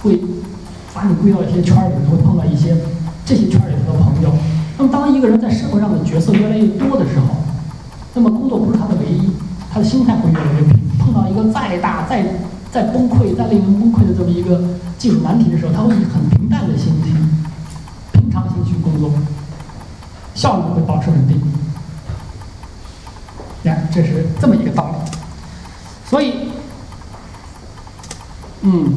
[0.01, 0.19] 会
[0.95, 2.73] 把你归到一些圈儿里，会碰到一些
[3.25, 4.31] 这些圈儿里头的朋友。
[4.77, 7.27] 那么，当一个人在社会上的角色越来越多的时候，
[8.13, 9.29] 那么工作不是他的唯一，
[9.73, 10.79] 他的心态会越来越平。
[10.97, 12.25] 碰到一个再大、再
[12.71, 14.61] 再崩溃、再令人崩溃的这么一个
[14.97, 17.13] 技术难题的时候，他会以很平淡的心情、
[18.13, 19.11] 平常心去工作，
[20.33, 21.41] 效率会保持稳定。
[23.63, 25.11] 你看，这是这么一个道理。
[26.09, 26.49] 所以，
[28.61, 28.93] 嗯，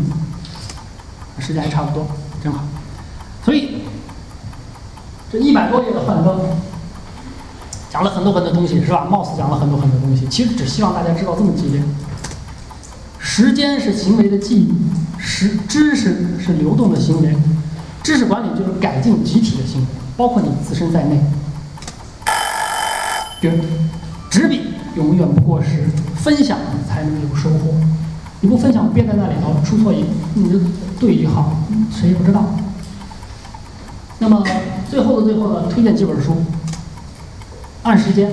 [1.38, 2.06] 时间还差不多，
[2.42, 2.64] 正好。
[3.44, 3.82] 所以，
[5.32, 6.40] 这一百多页的幻灯，
[7.90, 9.06] 讲了很多很多东西，是吧？
[9.08, 11.82] 貌似讲了很多很多东西，其实只希望大家知道这么几点：
[13.18, 14.74] 时间是行为的记忆，
[15.18, 17.34] 识知识是流动的行为，
[18.02, 19.86] 知识管理就是改进集体的行为，
[20.16, 21.20] 包括你自身在内。
[23.40, 23.54] 比如，
[24.28, 26.58] 纸笔永远不过时，分享
[26.88, 27.72] 才能有收获。
[28.40, 30.60] 你不分享，憋在那里头，出错一，你就
[31.00, 31.56] 对一好，
[31.90, 32.44] 谁也不知道。
[34.20, 34.44] 那么
[34.88, 36.36] 最后的最后呢，推荐几本书。
[37.82, 38.32] 按时间，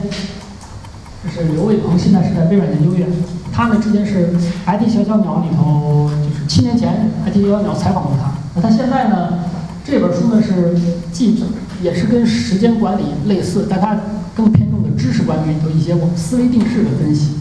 [1.24, 3.08] 这是刘卫鹏，现在是在微软研究院。
[3.52, 4.30] 他呢之前是
[4.68, 8.32] IT 小小鸟里头，就是七年前 IT 小小鸟采访过他。
[8.54, 9.40] 那他现在呢，
[9.84, 10.78] 这本书呢是
[11.12, 11.44] 既
[11.82, 13.98] 也是跟时间管理类似，但他
[14.36, 17.40] 更偏重的知识管理，有一些我们思维定式的分析。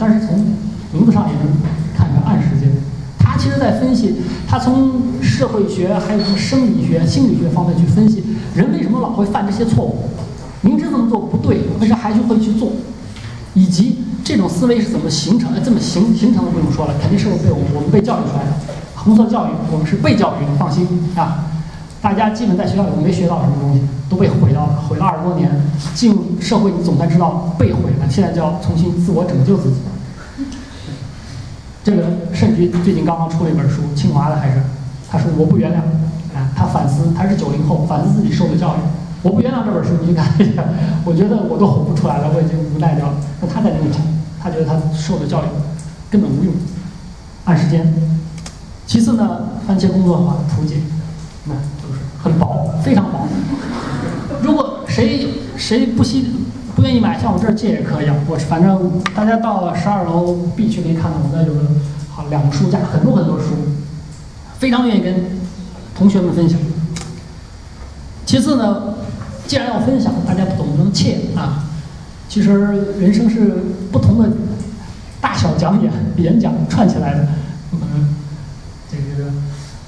[0.00, 0.38] 但是从
[0.92, 1.46] 名字上也能。
[3.42, 4.14] 其实在分析，
[4.46, 8.22] 他从社会学还有什么生理学、心理学方面去分析，
[8.54, 9.96] 人为什么老会犯这些错误，
[10.60, 12.70] 明知这么做不对，为啥还是会去做，
[13.54, 15.58] 以及这种思维是怎么形成的？
[15.60, 18.52] 这么形形成的不用说了，肯定是被我们我们被教育出来的。
[18.94, 20.86] 红色教育，我们是被教育的，放心
[21.16, 21.46] 啊。
[22.00, 25.50] 大家基本在学校里没学到什么东西，都被毁掉了，毁了二十多年。
[25.94, 29.78] 进入社会，你总算知道被毁了，现在就要重新自我拯救自己。
[31.84, 34.62] 这个甚至最近刚刚出了一本书，清华的还是，
[35.10, 35.78] 他说我不原谅，
[36.32, 38.78] 啊，他反思，他是九零后，反思自己受的教育。
[39.22, 40.62] 我不原谅这本书，你去看一下，
[41.04, 43.14] 我觉得我都吼不出来了，我已经无奈掉了。
[43.40, 44.00] 那他在那里讲，
[44.40, 45.46] 他觉得他受的教育
[46.08, 46.54] 根本无用，
[47.44, 47.92] 按时间。
[48.86, 50.76] 其次呢，番茄工作法的图解，
[51.46, 53.26] 那就是很薄，非常薄。
[54.40, 55.26] 如果谁
[55.56, 56.36] 谁不惜。
[56.82, 58.16] 不愿意买，向我这儿借也可以啊。
[58.28, 61.60] 我反正大家到十二楼 B 区可以看到，我那有个
[62.10, 63.54] 好两个书架，很多很多书，
[64.58, 65.14] 非常愿意跟
[65.96, 66.58] 同学们分享。
[68.26, 68.94] 其次呢，
[69.46, 71.70] 既然要分享，大家不懂能切啊。
[72.28, 72.50] 其实
[72.98, 73.62] 人生是
[73.92, 74.28] 不同的
[75.20, 77.28] 大小讲演演讲串起来的。
[77.70, 78.16] 嗯，
[78.90, 79.30] 这个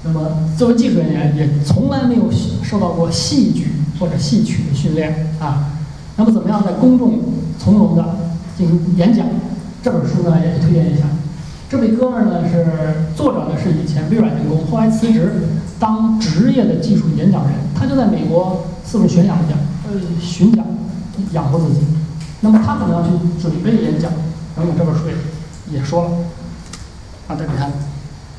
[0.05, 2.31] 那么作为技术人员，也从来没有
[2.63, 5.73] 受到过戏剧或者戏曲的训练啊。
[6.17, 7.19] 那么怎么样在公众
[7.59, 8.03] 从容的
[8.57, 9.25] 进行演讲？
[9.83, 11.03] 这本书呢也推荐一下。
[11.69, 12.65] 这位哥们儿呢是
[13.15, 15.31] 作者呢是以前微软员工，后来辞职
[15.79, 19.57] 当职业的技术演讲人，他就在美国四处巡讲讲，
[19.87, 20.65] 呃巡讲
[21.33, 21.81] 养活自己。
[22.41, 24.11] 那么他怎么样去准备演讲？
[24.55, 26.09] 等等这本书也也说了。
[27.27, 27.71] 啊，大家看，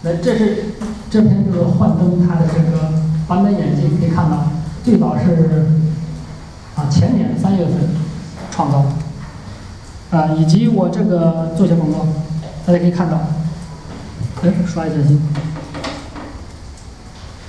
[0.02, 0.64] 那这是
[1.10, 2.92] 这篇这个幻灯它的这个
[3.28, 4.50] 版本演进可以看到，
[4.82, 5.85] 最早是。
[6.76, 7.74] 啊，前年三月份
[8.50, 8.84] 创造
[10.10, 12.06] 的，啊，以及我这个做些工作，
[12.66, 13.18] 大家可以看到，
[14.42, 15.18] 哎，刷一下新。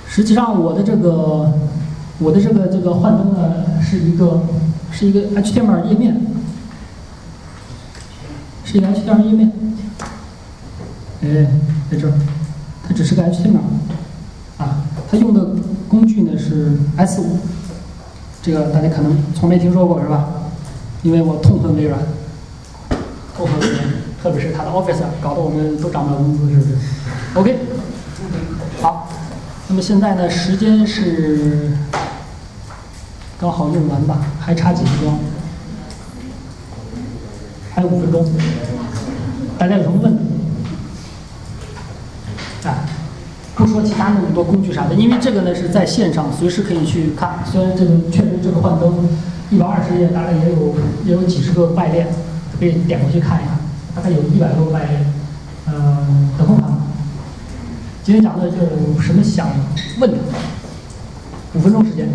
[0.08, 1.52] 实际上，我的这个
[2.18, 4.40] 我的这个这个幻灯呢，是一个
[4.90, 6.18] 是一个 HTML 页面，
[8.64, 9.52] 是一个 HTML 页面，
[11.20, 11.46] 哎，
[11.90, 12.14] 在这儿，
[12.82, 13.58] 它只是个 HTML，
[14.56, 15.50] 啊，它用的
[15.86, 17.38] 工具呢是 S 五。
[18.48, 20.26] 这个大家可能从没听说过是吧？
[21.02, 22.00] 因为我痛恨微软，
[23.36, 23.84] 痛恨微软，
[24.22, 26.74] 特别是它的 Office，搞得我们都涨不了工资，是不是
[27.34, 27.58] ？OK，
[28.80, 29.06] 好，
[29.68, 31.72] 那么现在呢，时间是
[33.38, 35.18] 刚好用完吧，还差几分钟？
[37.74, 38.24] 还有五分钟，
[39.58, 40.24] 大家有什么问题？
[42.66, 42.88] 啊？
[43.58, 47.40] 不说其他那么多工具啥的，因为这个呢是在线上，随时可以去看。
[47.44, 49.08] 虽然这个确实这个幻灯
[49.50, 52.06] 一百二十页，大概也有也有几十个外链，
[52.56, 53.58] 可以点过去看一看，
[53.96, 55.12] 大概有一百多个外链。
[55.66, 56.70] 嗯，等会看。
[58.04, 59.48] 今天讲的就有什么想
[59.98, 60.16] 问的？
[61.54, 62.08] 五分钟时间。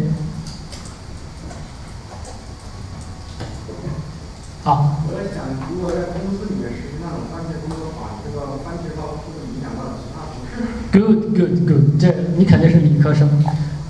[4.64, 4.96] 好。
[5.06, 12.00] 我在想，如果司里面实行那种番茄工作法，这个番茄刀会不会影响到其他同事？Good, good, good。
[12.00, 13.28] 这你肯定是理科生，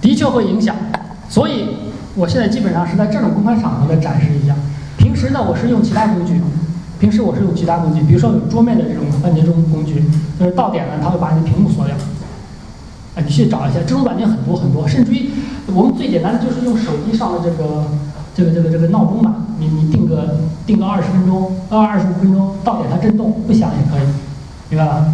[0.01, 0.75] 的确会影响。
[1.29, 1.67] 所以
[2.15, 4.55] 我现在基本上是在这种公开场合的展示一下。
[4.97, 6.41] 平时呢，我是用其他工具。
[6.99, 10.01] 平时我是用其他工具，比如说有桌面的这种番茄钟工具，
[10.39, 11.93] 就是到点了，它会把你的屏幕锁掉。
[13.15, 15.29] 啊，你去找一下，这种软件很多很多，甚至于
[15.73, 17.85] 我们最简单的就是用手机上的这个
[18.33, 24.07] 这个这个这个闹钟嘛，你你定个定个二十分钟，二二十五分钟，到点它震动，不响也可以，
[24.69, 25.05] 明白吧？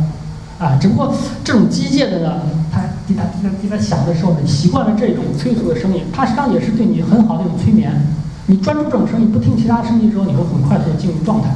[0.60, 7.90] 啊，只不过这种机械的呢，它滴答滴答滴答响的时候呢，习惯了这种催促的声音，它实际上也是对你很好的一种催眠。
[8.48, 11.50] 你专注这种声音，不听其他声音之后，你会很快速的进入状态。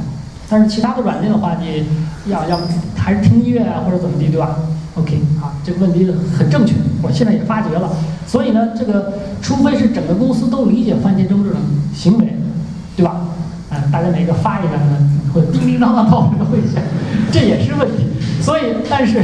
[0.48, 1.84] 但是其他的软件的话，你
[2.30, 2.58] 要要
[2.96, 4.56] 还是听音乐啊，或者怎么地，对吧
[4.94, 7.90] ？OK，啊，这个问题很正确，我现在也发觉了。
[8.26, 11.60] 所以呢，这个除非是整个公司都理解番茄钟这种
[11.94, 12.36] 行为，
[12.96, 13.20] 对吧？
[13.68, 16.82] 啊，大家每个发一个呢，会叮叮当当到这个会响，
[17.30, 18.06] 这也是问题。
[18.44, 19.22] 所以，但是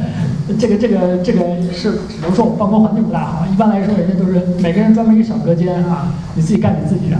[0.58, 1.40] 这个这个这个
[1.70, 3.46] 是只能说我办公环境不大好。
[3.46, 7.16] 一般来说，人家都是每个人专门一个小隔间啊，你自己干你自己的，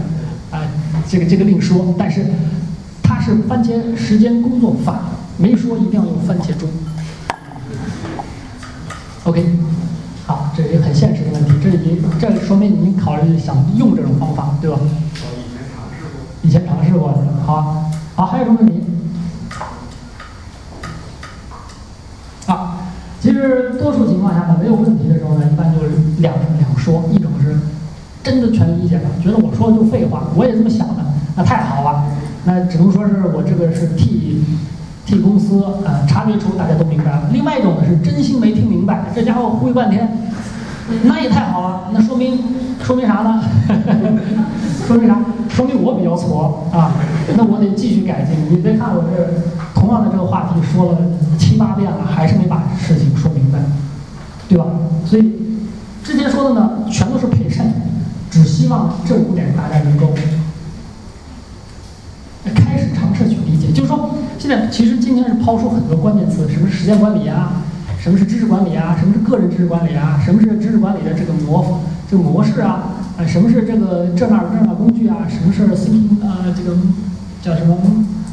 [0.51, 0.63] 啊，
[1.07, 1.95] 这个这个另说。
[1.99, 2.25] 但是
[3.03, 5.01] 它是番茄时间工作法，
[5.37, 6.67] 没说一定要用番茄钟。
[9.25, 9.45] OK，
[10.27, 14.79] 好，这是一个很现实的问题，这已经这说明您考虑想用这种方法，对吧？
[14.81, 16.21] 我以前尝试过。
[16.43, 17.13] 以前尝试过，
[17.45, 18.81] 好，好，还有什么问题？
[22.47, 22.77] 啊，
[23.25, 27.57] 其实多数情况下呢，没有问题的时候呢，一般就是两两说，一种是
[28.22, 31.03] 真的全理解了，觉得我说的就废话，我也这么想的，
[31.35, 32.05] 那太好了，
[32.45, 34.45] 那只能说是我这个是替
[35.07, 37.31] 替公司呃察觉出大家都明白了。
[37.33, 40.07] 另外一种呢是真心没听明白，这家伙忽悠半天，
[41.05, 42.39] 那也太好了，那说明
[42.82, 43.43] 说明啥呢？
[44.87, 45.18] 说明啥？
[45.49, 46.93] 说明我比较挫啊，
[47.37, 48.37] 那我得继续改进。
[48.51, 49.43] 你别看我这
[49.74, 50.99] 同样的这个话题说了
[51.39, 53.61] 七八遍了，还是没把事情说明白，
[54.49, 54.64] 对吧？
[55.07, 55.32] 所以
[56.03, 57.72] 之前说的呢，全都是陪衬，
[58.30, 60.09] 只希望这五点大家能够
[62.55, 63.72] 开始尝试去理解。
[63.72, 67.62] 就是说，现在其实今天是抛出很多关键词，什么时间管理啊，
[68.05, 73.01] 什么是知识管理啊，什么是个人知识管理啊，什么是知识管理的这个模这个模式啊。
[73.17, 75.25] 啊，什么是这个这那这那工具啊？
[75.27, 75.91] 什么是 c
[76.23, 76.53] 啊？
[76.55, 76.77] 这个
[77.41, 77.79] 叫什么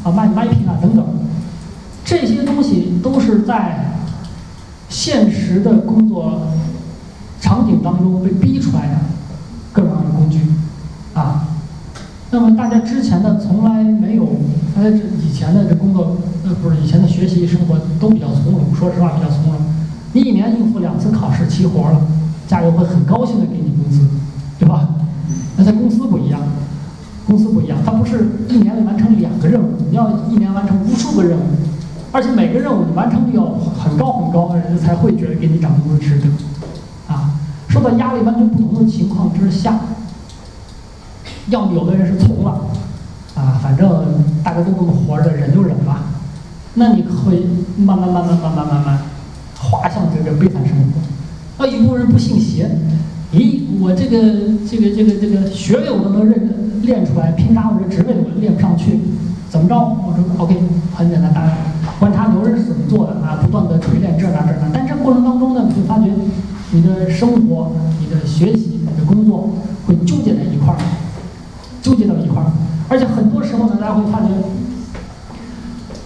[0.04, 1.06] 啊？mind mapping 啊等等，
[2.04, 3.94] 这些东西都是在
[4.90, 6.52] 现实的工作
[7.40, 8.98] 场景当中被逼出来的
[9.72, 10.40] 各种各样的工具
[11.14, 11.48] 啊。
[12.32, 14.26] 那么大家之前的从来没有，
[14.76, 19.62] 大家这以前的这工作呃不是以前的学习生活都比较从容，说实话比较从容。
[20.14, 22.02] 你一年应付两次考试齐活了，
[22.48, 24.08] 家里会很高兴的给你工资。
[24.58, 24.90] 对吧？
[25.58, 26.40] 那在公司不一样，
[27.26, 31.42] 公司不一样，它不是一年里完成两个任务，你要一年完成无数个任务，
[32.12, 36.28] 而且每个任务你完成率要很高很高，人家才会觉得给你涨工资值得。
[37.12, 37.34] 啊，
[37.68, 39.80] 受到压力完全不同的情况之下，
[41.48, 42.62] 要么有的人是从了，
[43.36, 44.06] 啊，反正
[44.44, 46.04] 大家都这么活着，忍就忍吧。
[46.76, 47.46] 那你会
[47.78, 49.00] 慢慢慢慢慢慢慢慢
[49.60, 51.02] 滑向这个悲惨生活。
[51.58, 52.70] 那一部分人不信邪。
[53.34, 54.20] 咦，我这个
[54.70, 59.00] 这个这个这个学位我都能认练出来，凭啥我这职位我练不上去？
[59.50, 59.76] 怎么着？
[59.76, 60.56] 我说 OK，
[60.94, 61.54] 很简单，大家
[62.00, 64.70] 观察牛人是怎么做的啊，不断的锤炼这那这那。
[64.74, 66.12] 但这过程当中呢，你会发觉
[66.72, 69.52] 你的生活、你的学习、你的工作
[69.88, 70.41] 会纠结在，
[71.82, 72.52] 纠结到一块儿。
[72.88, 74.28] 而且很多时候呢，大家会发觉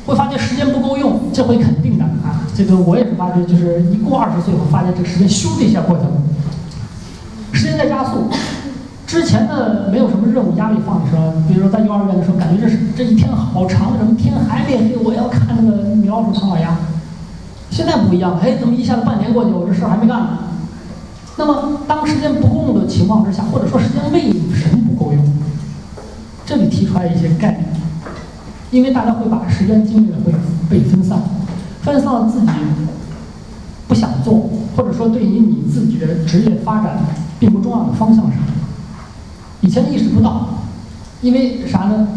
[0.06, 2.46] 会发觉时间不够用，这会肯定的啊。
[2.56, 6.12] 这个我也是发觉，就是一过二十岁，我发现这个时间咻的一下过去了。
[7.52, 8.30] 时间在加速，
[9.08, 16.78] 之前的没有什么任务压力放的时候，比如说在幼儿园的时候，感觉这是这一天好长，怎么天还没黑，我要看那个米老鼠唐老鸭。
[17.72, 20.30] 现在不一样了，哎，怎么一下子半年过去，我这事儿还没干呢？
[21.38, 24.78] 那么当时间不够用的情况之下，或者说时间为什
[26.96, 27.04] 么不够用？
[27.04, 27.66] 这里提出来一些概念，
[28.72, 30.34] 因为大家会把时间精力会
[30.70, 31.20] 被分散，
[31.82, 32.48] 分散到自己
[33.88, 37.00] 不想做，或者说对于你自己的职业发展。
[37.38, 38.40] 并不重要的方向上，
[39.60, 40.48] 以前意识不到，
[41.22, 42.08] 因为啥呢？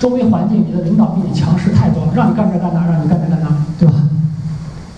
[0.00, 3.94] 周围环境，你的领导比你强势太多了，让你干这干那，让你干这干那，对吧？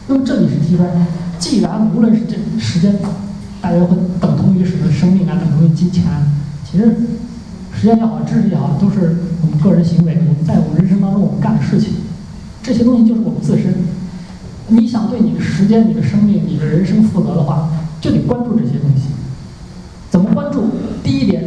[0.06, 0.88] 那么这里是提出来，
[1.38, 2.96] 既然无论是这时间，
[3.60, 6.04] 大家会等同于什么生命啊，等同于金钱，
[6.64, 6.96] 其实
[7.78, 11.94] 时间也好，知识也好，都是我们个人行为，我们在我们人生当中我们干的事情，
[12.60, 13.72] 这些东西就是我们自身。
[14.66, 17.70] 你想对你的时间、你的生命、你的人生负责的话，
[18.00, 19.10] 就得关注这些东西。
[20.10, 20.64] 怎么关注？
[21.04, 21.44] 第一点，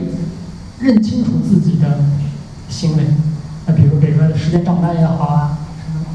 [0.80, 2.00] 认清楚自己的
[2.70, 3.04] 行为。
[3.68, 6.06] 那比如这个时间账单也好啊，什么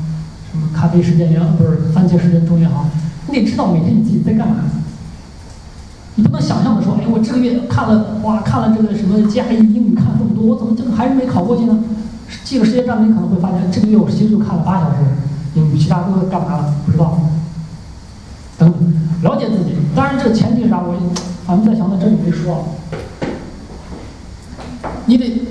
[0.50, 2.88] 什么咖啡时间也好，不是番茄时间钟也好，
[3.28, 4.64] 你得知道每天你自己在干嘛。
[6.16, 11.78] 你不能想象的说，哎，我这个月看了哇，看了这个什么加一英语看了这么多，我怎么这个还是没考过去呢？
[12.42, 14.96] 记个时间账，你可能会发现，这个月我其实就看了八小时
[15.54, 16.74] 英语，其他都干嘛了？
[16.84, 17.18] 不知道。
[18.58, 18.72] 等
[19.22, 19.76] 了解自己。
[19.94, 20.80] 当然，这个前提是啥？
[20.80, 20.94] 我
[21.46, 22.64] 俺们在想到这里没说，
[25.04, 25.42] 你得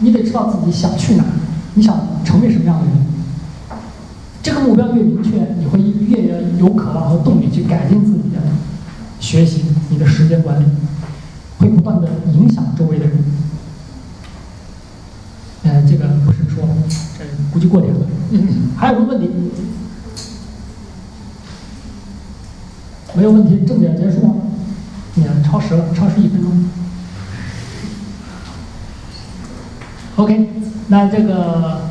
[0.00, 1.24] 你得知道自己想去哪，
[1.72, 2.94] 你想成为什么样的人。
[4.42, 8.24] 这个目标越明确，你会越有渴望和动力去改进自己
[9.20, 10.64] 学习，你的时间管理
[11.58, 13.18] 会不断的影响周围的人。
[15.64, 16.64] 呃，这个不是说，
[17.18, 18.00] 这估计过点了。
[18.76, 19.28] 还有什么问题？
[23.14, 24.42] 没有问题，正点结束。
[25.14, 26.68] 你看，超时了，超时一分钟。
[30.16, 30.50] OK，
[30.88, 31.88] 那这个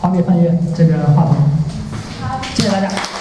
[0.00, 1.36] 还给范月这个话筒，
[2.54, 3.15] 谢谢大家。